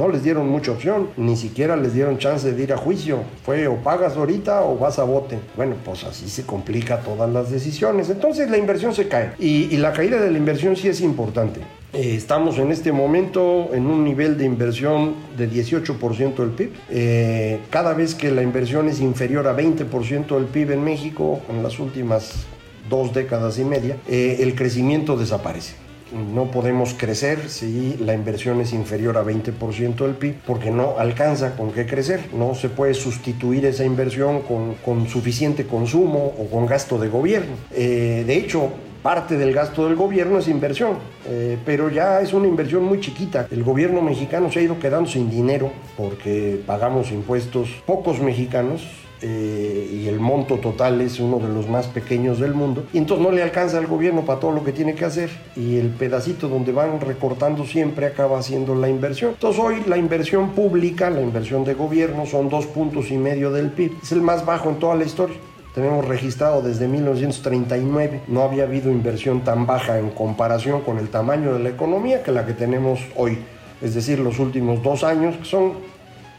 no 0.00 0.08
les 0.08 0.24
dieron 0.24 0.48
mucha 0.48 0.72
opción, 0.72 1.10
ni 1.18 1.36
siquiera 1.36 1.76
les 1.76 1.92
dieron 1.92 2.16
chance 2.16 2.50
de 2.50 2.62
ir 2.62 2.72
a 2.72 2.78
juicio. 2.78 3.18
Fue 3.44 3.68
o 3.68 3.76
pagas 3.76 4.16
ahorita 4.16 4.62
o 4.62 4.78
vas 4.78 4.98
a 4.98 5.04
bote. 5.04 5.38
Bueno, 5.58 5.76
pues 5.84 6.04
así 6.04 6.30
se 6.30 6.44
complica 6.44 7.00
todas 7.00 7.30
las 7.30 7.50
decisiones. 7.50 8.08
Entonces 8.08 8.48
la 8.48 8.56
inversión 8.56 8.94
se 8.94 9.08
cae 9.08 9.32
y, 9.38 9.76
la 9.76 9.92
caída 9.92 10.18
de 10.18 10.30
la 10.30 10.38
inversión 10.38 10.74
sí 10.74 10.88
es 10.88 11.02
importante. 11.02 11.60
Eh, 11.92 12.14
estamos 12.14 12.56
en 12.58 12.72
este 12.72 12.92
momento 12.92 13.74
en 13.74 13.86
un 13.86 14.02
nivel 14.02 14.38
de 14.38 14.46
inversión 14.46 15.16
de 15.36 15.50
18% 15.50 16.34
del 16.36 16.50
PIB. 16.50 16.70
Eh, 16.88 17.58
cada 17.68 17.92
vez 17.92 18.14
que 18.14 18.30
la 18.30 18.42
inversión 18.42 18.88
es 18.88 19.00
inferior 19.00 19.46
a 19.48 19.54
20% 19.54 20.34
del 20.34 20.46
PIB 20.46 20.72
en 20.72 20.82
México, 20.82 21.42
en 21.50 21.62
las 21.62 21.78
últimas 21.78 22.46
dos 22.88 23.12
décadas 23.12 23.58
y 23.58 23.64
media, 23.64 23.98
eh, 24.08 24.38
el 24.40 24.54
crecimiento 24.54 25.18
desaparece. 25.18 25.89
No 26.12 26.50
podemos 26.50 26.94
crecer 26.94 27.48
si 27.48 27.96
la 27.98 28.14
inversión 28.14 28.60
es 28.60 28.72
inferior 28.72 29.16
a 29.16 29.24
20% 29.24 29.96
del 29.96 30.14
PIB 30.14 30.36
porque 30.46 30.70
no 30.70 30.94
alcanza 30.98 31.56
con 31.56 31.72
qué 31.72 31.86
crecer. 31.86 32.20
No 32.34 32.54
se 32.54 32.68
puede 32.68 32.94
sustituir 32.94 33.66
esa 33.66 33.84
inversión 33.84 34.42
con, 34.42 34.74
con 34.74 35.08
suficiente 35.08 35.66
consumo 35.66 36.34
o 36.38 36.46
con 36.50 36.66
gasto 36.66 36.98
de 36.98 37.08
gobierno. 37.08 37.54
de 37.70 38.36
hecho, 38.36 38.72
parte 39.02 39.36
del 39.36 39.52
gasto 39.52 39.86
del 39.86 39.96
gobierno 39.96 40.38
es 40.38 40.48
inversión, 40.48 40.98
eh, 41.26 41.58
pero 41.64 41.88
ya 41.88 42.20
es 42.20 42.32
una 42.32 42.46
inversión 42.46 42.84
muy 42.84 43.00
chiquita. 43.00 43.46
El 43.50 43.62
gobierno 43.62 44.02
mexicano 44.02 44.50
se 44.50 44.60
ha 44.60 44.62
ido 44.62 44.78
quedando 44.78 45.08
sin 45.08 45.30
dinero 45.30 45.72
porque 45.96 46.60
pagamos 46.66 47.10
impuestos 47.10 47.70
pocos 47.86 48.20
mexicanos. 48.20 48.86
Eh, 49.22 49.90
y 49.92 50.08
el 50.08 50.18
monto 50.18 50.56
total 50.56 51.00
es 51.02 51.20
uno 51.20 51.38
de 51.38 51.48
los 51.48 51.68
más 51.68 51.86
pequeños 51.88 52.38
del 52.40 52.54
mundo, 52.54 52.86
y 52.92 52.98
entonces 52.98 53.26
no 53.26 53.32
le 53.32 53.42
alcanza 53.42 53.76
al 53.76 53.86
gobierno 53.86 54.24
para 54.24 54.40
todo 54.40 54.52
lo 54.52 54.64
que 54.64 54.72
tiene 54.72 54.94
que 54.94 55.04
hacer, 55.04 55.30
y 55.56 55.76
el 55.76 55.88
pedacito 55.88 56.48
donde 56.48 56.72
van 56.72 57.00
recortando 57.00 57.66
siempre 57.66 58.06
acaba 58.06 58.38
haciendo 58.38 58.74
la 58.74 58.88
inversión. 58.88 59.32
Entonces 59.32 59.62
hoy 59.62 59.82
la 59.86 59.98
inversión 59.98 60.50
pública, 60.50 61.10
la 61.10 61.20
inversión 61.20 61.64
de 61.64 61.74
gobierno, 61.74 62.24
son 62.24 62.48
dos 62.48 62.66
puntos 62.66 63.10
y 63.10 63.18
medio 63.18 63.50
del 63.50 63.70
PIB, 63.70 63.92
es 64.02 64.12
el 64.12 64.22
más 64.22 64.46
bajo 64.46 64.70
en 64.70 64.78
toda 64.78 64.94
la 64.94 65.04
historia 65.04 65.36
tenemos 65.74 66.04
registrado 66.04 66.62
desde 66.62 66.88
1939. 66.88 68.22
No 68.26 68.42
había 68.42 68.64
habido 68.64 68.90
inversión 68.90 69.42
tan 69.42 69.66
baja 69.66 69.98
en 69.98 70.10
comparación 70.10 70.80
con 70.80 70.98
el 70.98 71.08
tamaño 71.08 71.52
de 71.52 71.60
la 71.60 71.68
economía 71.68 72.22
que 72.22 72.32
la 72.32 72.44
que 72.44 72.54
tenemos 72.54 73.00
hoy. 73.16 73.38
Es 73.80 73.94
decir, 73.94 74.18
los 74.18 74.38
últimos 74.38 74.82
dos 74.82 75.04
años, 75.04 75.36
que 75.36 75.44
son 75.44 75.74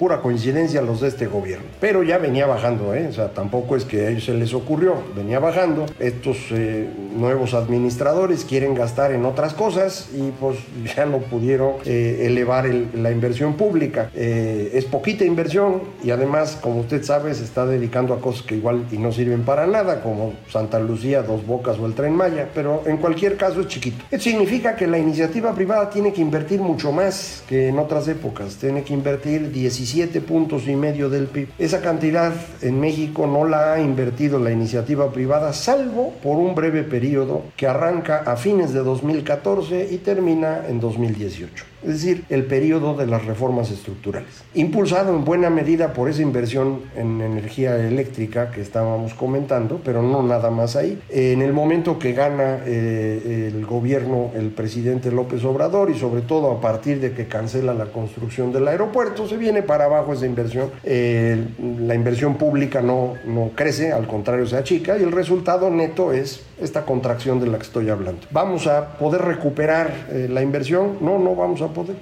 pura 0.01 0.19
coincidencia 0.19 0.81
los 0.81 0.99
de 0.99 1.09
este 1.09 1.27
gobierno. 1.27 1.67
Pero 1.79 2.01
ya 2.01 2.17
venía 2.17 2.47
bajando, 2.47 2.95
¿eh? 2.95 3.05
o 3.07 3.13
sea, 3.13 3.35
tampoco 3.35 3.75
es 3.75 3.85
que 3.85 4.07
a 4.07 4.09
ellos 4.09 4.23
se 4.25 4.33
les 4.33 4.51
ocurrió, 4.55 4.95
venía 5.15 5.37
bajando. 5.37 5.85
Estos 5.99 6.37
eh, 6.49 6.89
nuevos 7.15 7.53
administradores 7.53 8.43
quieren 8.43 8.73
gastar 8.73 9.11
en 9.11 9.25
otras 9.25 9.53
cosas 9.53 10.09
y 10.11 10.31
pues 10.39 10.57
ya 10.95 11.05
no 11.05 11.19
pudieron 11.19 11.73
eh, 11.85 12.23
elevar 12.23 12.65
la 12.95 13.11
inversión 13.11 13.53
pública. 13.53 14.09
Eh, 14.15 14.71
es 14.73 14.85
poquita 14.85 15.23
inversión 15.23 15.83
y 16.03 16.09
además, 16.09 16.57
como 16.59 16.79
usted 16.79 17.03
sabe, 17.03 17.35
se 17.35 17.43
está 17.43 17.67
dedicando 17.67 18.15
a 18.15 18.21
cosas 18.21 18.41
que 18.41 18.55
igual 18.55 18.87
y 18.91 18.97
no 18.97 19.11
sirven 19.11 19.43
para 19.43 19.67
nada, 19.67 20.01
como 20.01 20.33
Santa 20.49 20.79
Lucía, 20.79 21.21
Dos 21.21 21.45
Bocas 21.45 21.77
o 21.77 21.85
el 21.85 21.93
Tren 21.93 22.15
Maya, 22.15 22.49
pero 22.55 22.81
en 22.87 22.97
cualquier 22.97 23.37
caso 23.37 23.61
es 23.61 23.67
chiquito. 23.67 24.03
Esto 24.09 24.23
significa 24.23 24.75
que 24.75 24.87
la 24.87 24.97
iniciativa 24.97 25.53
privada 25.53 25.91
tiene 25.91 26.11
que 26.11 26.21
invertir 26.21 26.59
mucho 26.59 26.91
más 26.91 27.43
que 27.47 27.67
en 27.67 27.77
otras 27.77 28.07
épocas, 28.07 28.55
tiene 28.55 28.81
que 28.81 28.95
invertir 28.95 29.51
17 29.51 29.90
puntos 30.21 30.67
y 30.67 30.75
medio 30.75 31.09
del 31.09 31.27
PIB. 31.27 31.49
Esa 31.57 31.81
cantidad 31.81 32.33
en 32.61 32.79
México 32.79 33.27
no 33.27 33.45
la 33.45 33.73
ha 33.73 33.81
invertido 33.81 34.39
la 34.39 34.51
iniciativa 34.51 35.11
privada, 35.11 35.53
salvo 35.53 36.13
por 36.23 36.37
un 36.37 36.55
breve 36.55 36.83
periodo 36.83 37.43
que 37.55 37.67
arranca 37.67 38.23
a 38.25 38.35
fines 38.35 38.73
de 38.73 38.79
2014 38.79 39.89
y 39.91 39.97
termina 39.97 40.65
en 40.67 40.79
2018 40.79 41.70
es 41.83 41.89
decir, 41.89 42.25
el 42.29 42.45
periodo 42.45 42.95
de 42.95 43.07
las 43.07 43.25
reformas 43.25 43.71
estructurales. 43.71 44.43
Impulsado 44.53 45.15
en 45.15 45.25
buena 45.25 45.49
medida 45.49 45.93
por 45.93 46.09
esa 46.09 46.21
inversión 46.21 46.81
en 46.95 47.21
energía 47.21 47.77
eléctrica 47.77 48.51
que 48.51 48.61
estábamos 48.61 49.13
comentando, 49.13 49.81
pero 49.83 50.01
no 50.01 50.23
nada 50.23 50.51
más 50.51 50.75
ahí. 50.75 51.01
En 51.09 51.41
el 51.41 51.53
momento 51.53 51.99
que 51.99 52.13
gana 52.13 52.59
eh, 52.65 53.51
el 53.53 53.65
gobierno, 53.65 54.31
el 54.35 54.49
presidente 54.49 55.11
López 55.11 55.43
Obrador, 55.43 55.89
y 55.89 55.97
sobre 55.97 56.21
todo 56.21 56.51
a 56.51 56.61
partir 56.61 56.99
de 56.99 57.13
que 57.13 57.27
cancela 57.27 57.73
la 57.73 57.85
construcción 57.85 58.51
del 58.51 58.67
aeropuerto, 58.67 59.27
se 59.27 59.37
viene 59.37 59.63
para 59.63 59.85
abajo 59.85 60.13
esa 60.13 60.25
inversión. 60.25 60.69
Eh, 60.83 61.43
la 61.79 61.95
inversión 61.95 62.35
pública 62.35 62.81
no, 62.81 63.13
no 63.25 63.51
crece, 63.55 63.91
al 63.91 64.07
contrario 64.07 64.45
se 64.45 64.57
achica, 64.57 64.97
y 64.97 65.03
el 65.03 65.11
resultado 65.11 65.69
neto 65.69 66.13
es 66.13 66.41
esta 66.61 66.85
contracción 66.85 67.39
de 67.39 67.47
la 67.47 67.57
que 67.57 67.63
estoy 67.63 67.89
hablando. 67.89 68.21
¿Vamos 68.31 68.67
a 68.67 68.97
poder 68.97 69.21
recuperar 69.21 70.07
eh, 70.09 70.27
la 70.29 70.41
inversión? 70.41 70.97
No, 71.01 71.19
no 71.19 71.35
vamos 71.35 71.61
a 71.61 71.67
poder. 71.67 71.95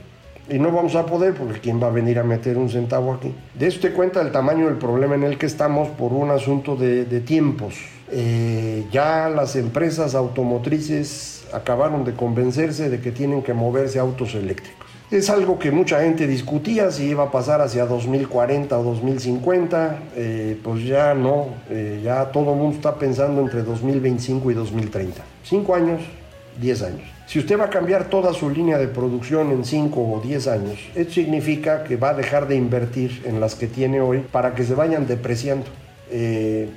Y 0.49 0.57
no 0.57 0.71
vamos 0.71 0.95
a 0.95 1.05
poder 1.05 1.35
porque 1.35 1.59
¿quién 1.59 1.81
va 1.81 1.87
a 1.87 1.91
venir 1.91 2.17
a 2.17 2.23
meter 2.23 2.57
un 2.57 2.69
centavo 2.69 3.13
aquí? 3.13 3.33
De 3.53 3.67
eso 3.67 3.79
te 3.79 3.91
cuenta 3.91 4.19
el 4.21 4.31
tamaño 4.31 4.65
del 4.65 4.77
problema 4.77 5.13
en 5.15 5.23
el 5.23 5.37
que 5.37 5.45
estamos 5.45 5.89
por 5.89 6.11
un 6.11 6.31
asunto 6.31 6.75
de, 6.75 7.05
tiempos. 7.21 7.75
Eh, 8.11 8.87
ya 8.91 9.29
las 9.29 9.55
empresas 9.55 10.15
automotrices 10.15 11.45
acabaron 11.53 12.03
de 12.03 12.13
convencerse 12.13 12.89
de 12.89 12.99
que 12.99 13.11
tienen 13.11 13.43
que 13.43 13.53
moverse 13.53 13.99
a 13.99 14.01
autos 14.01 14.33
eléctricos. 14.33 14.88
Es 15.11 15.31
algo 15.31 15.57
que 15.57 15.71
mucha 15.71 16.01
gente 16.01 16.27
discutía 16.27 16.91
si 16.91 17.05
iba 17.05 17.23
a 17.23 17.31
pasar 17.31 17.61
hacia 17.61 17.87
2040 17.87 18.77
o 18.77 18.83
2050, 18.83 19.97
eh, 20.15 20.59
pues 20.63 20.83
ya 20.83 21.15
no, 21.15 21.47
eh, 21.67 21.99
ya 22.03 22.25
todo 22.25 22.53
el 22.53 22.59
mundo 22.59 22.75
está 22.75 22.93
pensando 22.93 23.41
entre 23.41 23.63
2025 23.63 24.51
y 24.51 24.53
2030. 24.53 25.23
Cinco 25.43 25.73
años, 25.73 26.01
10 26.61 26.81
años. 26.83 27.01
Si 27.25 27.39
usted 27.39 27.59
va 27.59 27.65
a 27.65 27.69
cambiar 27.71 28.05
toda 28.11 28.33
su 28.33 28.51
línea 28.51 28.77
de 28.77 28.87
producción 28.87 29.49
en 29.51 29.65
5 29.65 29.99
o 29.99 30.21
10 30.21 30.47
años, 30.47 30.77
eso 30.93 31.09
significa 31.09 31.83
que 31.83 31.95
va 31.95 32.09
a 32.09 32.13
dejar 32.13 32.47
de 32.47 32.55
invertir 32.55 33.23
en 33.25 33.39
las 33.39 33.55
que 33.55 33.65
tiene 33.65 34.01
hoy 34.01 34.19
para 34.31 34.53
que 34.53 34.63
se 34.63 34.75
vayan 34.75 35.07
depreciando. 35.07 35.65
Eh, 36.11 36.69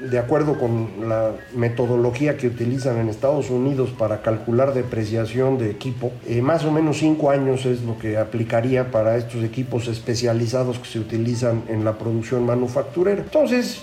de 0.00 0.18
acuerdo 0.18 0.58
con 0.58 1.08
la 1.08 1.32
metodología 1.54 2.36
que 2.36 2.46
utilizan 2.46 2.98
en 2.98 3.08
Estados 3.08 3.50
Unidos 3.50 3.90
para 3.96 4.22
calcular 4.22 4.74
depreciación 4.74 5.58
de 5.58 5.70
equipo, 5.70 6.12
eh, 6.26 6.42
más 6.42 6.64
o 6.64 6.72
menos 6.72 6.98
cinco 6.98 7.30
años 7.30 7.66
es 7.66 7.82
lo 7.82 7.98
que 7.98 8.16
aplicaría 8.16 8.90
para 8.90 9.16
estos 9.16 9.44
equipos 9.44 9.88
especializados 9.88 10.78
que 10.78 10.88
se 10.88 10.98
utilizan 10.98 11.62
en 11.68 11.84
la 11.84 11.98
producción 11.98 12.44
manufacturera. 12.44 13.22
Entonces, 13.22 13.82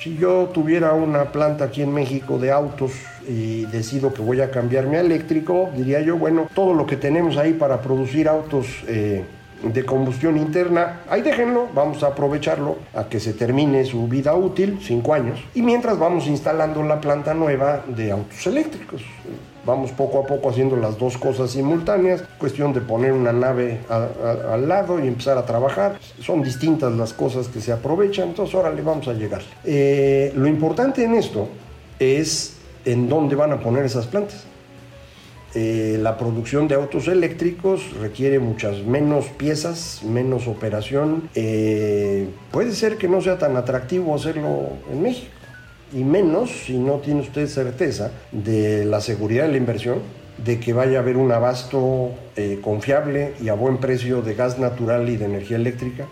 si 0.00 0.16
yo 0.16 0.50
tuviera 0.54 0.94
una 0.94 1.30
planta 1.30 1.64
aquí 1.64 1.82
en 1.82 1.92
México 1.92 2.38
de 2.38 2.50
autos 2.50 2.92
y 3.28 3.66
decido 3.66 4.14
que 4.14 4.22
voy 4.22 4.40
a 4.40 4.50
cambiarme 4.50 4.96
a 4.96 5.00
eléctrico, 5.00 5.70
diría 5.76 6.00
yo, 6.00 6.16
bueno, 6.16 6.48
todo 6.54 6.72
lo 6.72 6.86
que 6.86 6.96
tenemos 6.96 7.36
ahí 7.36 7.52
para 7.52 7.80
producir 7.80 8.28
autos... 8.28 8.66
Eh, 8.88 9.24
de 9.62 9.84
combustión 9.84 10.36
interna, 10.36 11.00
ahí 11.08 11.22
déjenlo, 11.22 11.68
vamos 11.74 12.02
a 12.02 12.08
aprovecharlo 12.08 12.76
a 12.94 13.04
que 13.04 13.20
se 13.20 13.32
termine 13.32 13.84
su 13.84 14.08
vida 14.08 14.34
útil, 14.34 14.78
cinco 14.82 15.14
años, 15.14 15.40
y 15.54 15.62
mientras 15.62 15.98
vamos 15.98 16.26
instalando 16.26 16.82
la 16.82 17.00
planta 17.00 17.34
nueva 17.34 17.84
de 17.86 18.10
autos 18.10 18.46
eléctricos. 18.46 19.02
Vamos 19.66 19.92
poco 19.92 20.20
a 20.20 20.26
poco 20.26 20.48
haciendo 20.48 20.74
las 20.76 20.98
dos 20.98 21.18
cosas 21.18 21.50
simultáneas, 21.50 22.22
cuestión 22.38 22.72
de 22.72 22.80
poner 22.80 23.12
una 23.12 23.32
nave 23.32 23.80
al 23.90 24.66
lado 24.66 24.98
y 24.98 25.06
empezar 25.06 25.36
a 25.36 25.44
trabajar. 25.44 25.98
Son 26.18 26.42
distintas 26.42 26.90
las 26.92 27.12
cosas 27.12 27.48
que 27.48 27.60
se 27.60 27.70
aprovechan, 27.70 28.30
entonces 28.30 28.54
ahora 28.54 28.70
le 28.70 28.80
vamos 28.80 29.06
a 29.08 29.12
llegar. 29.12 29.42
Eh, 29.64 30.32
lo 30.34 30.46
importante 30.46 31.04
en 31.04 31.14
esto 31.14 31.48
es 31.98 32.56
en 32.86 33.08
dónde 33.08 33.36
van 33.36 33.52
a 33.52 33.60
poner 33.60 33.84
esas 33.84 34.06
plantas. 34.06 34.44
Eh, 35.54 35.98
la 36.00 36.16
producción 36.16 36.68
de 36.68 36.76
autos 36.76 37.08
eléctricos 37.08 37.92
requiere 38.00 38.38
muchas 38.38 38.84
menos 38.84 39.26
piezas, 39.26 40.02
menos 40.04 40.46
operación. 40.46 41.28
Eh, 41.34 42.28
puede 42.52 42.72
ser 42.72 42.96
que 42.96 43.08
no 43.08 43.20
sea 43.20 43.38
tan 43.38 43.56
atractivo 43.56 44.14
hacerlo 44.14 44.68
en 44.92 45.02
México. 45.02 45.32
Y 45.92 46.04
menos 46.04 46.50
si 46.66 46.78
no 46.78 46.98
tiene 46.98 47.20
usted 47.20 47.48
certeza 47.48 48.12
de 48.30 48.84
la 48.84 49.00
seguridad 49.00 49.46
de 49.46 49.52
la 49.52 49.56
inversión, 49.56 49.98
de 50.44 50.60
que 50.60 50.72
vaya 50.72 50.98
a 50.98 51.02
haber 51.02 51.16
un 51.16 51.32
abasto 51.32 52.12
eh, 52.36 52.60
confiable 52.62 53.34
y 53.42 53.48
a 53.48 53.54
buen 53.54 53.78
precio 53.78 54.22
de 54.22 54.34
gas 54.34 54.58
natural 54.58 55.08
y 55.08 55.16
de 55.16 55.24
energía 55.24 55.56
eléctrica. 55.56 56.06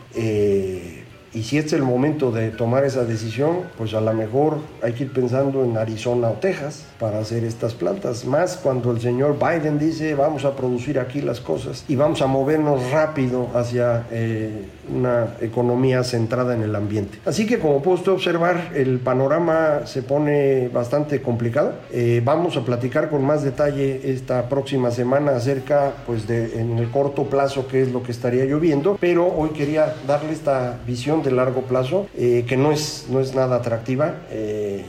Y 1.35 1.43
si 1.43 1.59
es 1.59 1.73
el 1.73 1.83
momento 1.83 2.31
de 2.31 2.51
tomar 2.51 2.85
esa 2.85 3.05
decisión, 3.05 3.61
pues 3.77 3.95
a 3.95 4.01
lo 4.01 4.13
mejor 4.15 4.59
hay 4.83 4.93
que 4.93 5.05
ir 5.05 5.13
pensando 5.13 5.65
en 5.65 5.77
Arizona 5.77 6.31
o 6.31 6.35
Texas 6.35 6.85
para 6.99 7.19
hacer 7.19 7.45
estas 7.45 7.75
plantas. 7.75 8.25
Más 8.25 8.57
cuando 8.57 8.91
el 8.91 9.01
señor 9.01 9.39
Biden 9.39 9.79
dice 9.79 10.15
vamos 10.15 10.45
a 10.45 10.57
producir 10.57 10.99
aquí 10.99 11.21
las 11.21 11.41
cosas 11.41 11.85
y 11.89 11.97
vamos 11.97 12.23
a 12.23 12.27
movernos 12.27 12.91
rápido 12.91 13.49
hacia 13.55 14.07
eh, 14.11 14.67
una 14.93 15.35
economía 15.41 16.03
centrada 16.03 16.55
en 16.55 16.63
el 16.63 16.75
ambiente. 16.75 17.19
Así 17.27 17.47
que 17.47 17.59
como 17.59 17.83
puede 17.83 17.99
usted 17.99 18.13
observar, 18.13 18.73
el 18.75 18.99
panorama 18.99 19.87
se 19.87 20.03
pone 20.03 20.69
bastante 20.69 21.21
complicado. 21.21 21.75
Eh, 21.93 22.23
vamos 22.25 22.57
a 22.57 22.65
platicar 22.65 23.11
con 23.11 23.25
más 23.25 23.43
detalle 23.43 24.01
esta 24.11 24.49
próxima 24.49 24.91
semana 24.91 25.33
acerca, 25.33 25.93
pues 26.07 26.27
de 26.27 26.61
en 26.61 26.79
el 26.79 26.91
corto 26.91 27.25
plazo, 27.25 27.67
qué 27.69 27.83
es 27.83 27.93
lo 27.93 28.03
que 28.03 28.13
estaría 28.13 28.45
lloviendo, 28.45 28.97
pero 29.01 29.27
hoy 29.27 29.51
quería 29.51 29.95
darle 30.07 30.33
esta 30.33 30.79
visión 30.87 31.23
de 31.23 31.28
largo 31.31 31.63
plazo 31.63 32.07
eh, 32.17 32.45
que 32.49 32.57
no 32.57 32.73
es, 32.73 33.07
no 33.11 33.21
es 33.21 33.35
nada 33.35 33.57
atractiva. 33.57 34.17
Eh, 34.31 34.85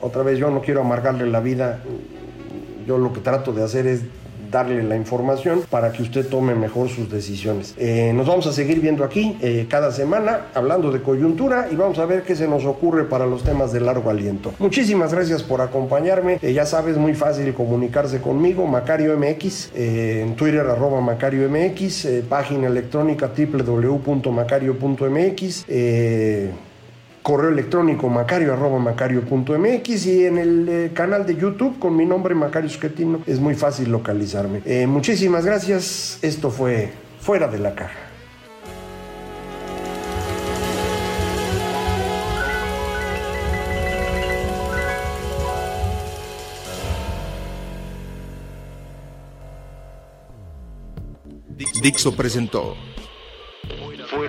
otra 0.00 0.22
vez, 0.22 0.38
yo 0.38 0.50
no 0.50 0.60
quiero 0.60 0.80
amargarle 0.80 1.26
la 1.26 1.40
vida. 1.40 1.82
Yo 2.86 2.98
lo 2.98 3.12
que 3.12 3.20
trato 3.20 3.52
de 3.52 3.62
hacer 3.62 3.86
es 3.86 4.02
darle 4.52 4.84
la 4.84 4.96
información 4.96 5.62
para 5.68 5.90
que 5.90 6.02
usted 6.02 6.28
tome 6.28 6.54
mejor 6.54 6.88
sus 6.88 7.10
decisiones. 7.10 7.74
Eh, 7.78 8.12
nos 8.14 8.28
vamos 8.28 8.46
a 8.46 8.52
seguir 8.52 8.80
viendo 8.80 9.02
aquí 9.02 9.36
eh, 9.40 9.66
cada 9.68 9.90
semana 9.90 10.42
hablando 10.54 10.92
de 10.92 11.02
coyuntura 11.02 11.66
y 11.72 11.74
vamos 11.74 11.98
a 11.98 12.06
ver 12.06 12.22
qué 12.22 12.36
se 12.36 12.46
nos 12.46 12.64
ocurre 12.64 13.02
para 13.04 13.26
los 13.26 13.42
temas 13.42 13.72
de 13.72 13.80
largo 13.80 14.08
aliento. 14.10 14.54
Muchísimas 14.58 15.12
gracias 15.12 15.42
por 15.42 15.60
acompañarme. 15.60 16.38
Eh, 16.42 16.52
ya 16.52 16.66
sabes, 16.66 16.96
muy 16.96 17.14
fácil 17.14 17.52
comunicarse 17.54 18.20
conmigo, 18.20 18.64
Macario 18.66 19.18
MX, 19.18 19.70
en 19.74 20.36
Twitter 20.36 20.60
arroba 20.60 21.00
Macario 21.00 21.48
MX, 21.48 22.06
página 22.28 22.68
electrónica 22.68 23.32
www.macario.mx 23.34 25.64
correo 27.22 27.50
electrónico 27.50 28.08
macario 28.08 28.52
arroba 28.52 28.78
macario.mx 28.78 30.06
y 30.06 30.26
en 30.26 30.38
el 30.38 30.68
eh, 30.68 30.90
canal 30.92 31.24
de 31.24 31.36
YouTube 31.36 31.78
con 31.78 31.96
mi 31.96 32.04
nombre 32.04 32.34
Macario 32.34 32.68
Esquetino 32.68 33.22
es 33.26 33.40
muy 33.40 33.54
fácil 33.54 33.90
localizarme. 33.90 34.62
Eh, 34.64 34.86
muchísimas 34.86 35.44
gracias, 35.44 36.18
esto 36.22 36.50
fue 36.50 36.90
Fuera 37.20 37.48
de 37.48 37.58
la 37.58 37.74
Caja. 37.74 37.98
Dixo 51.82 52.14
presentó 52.14 52.76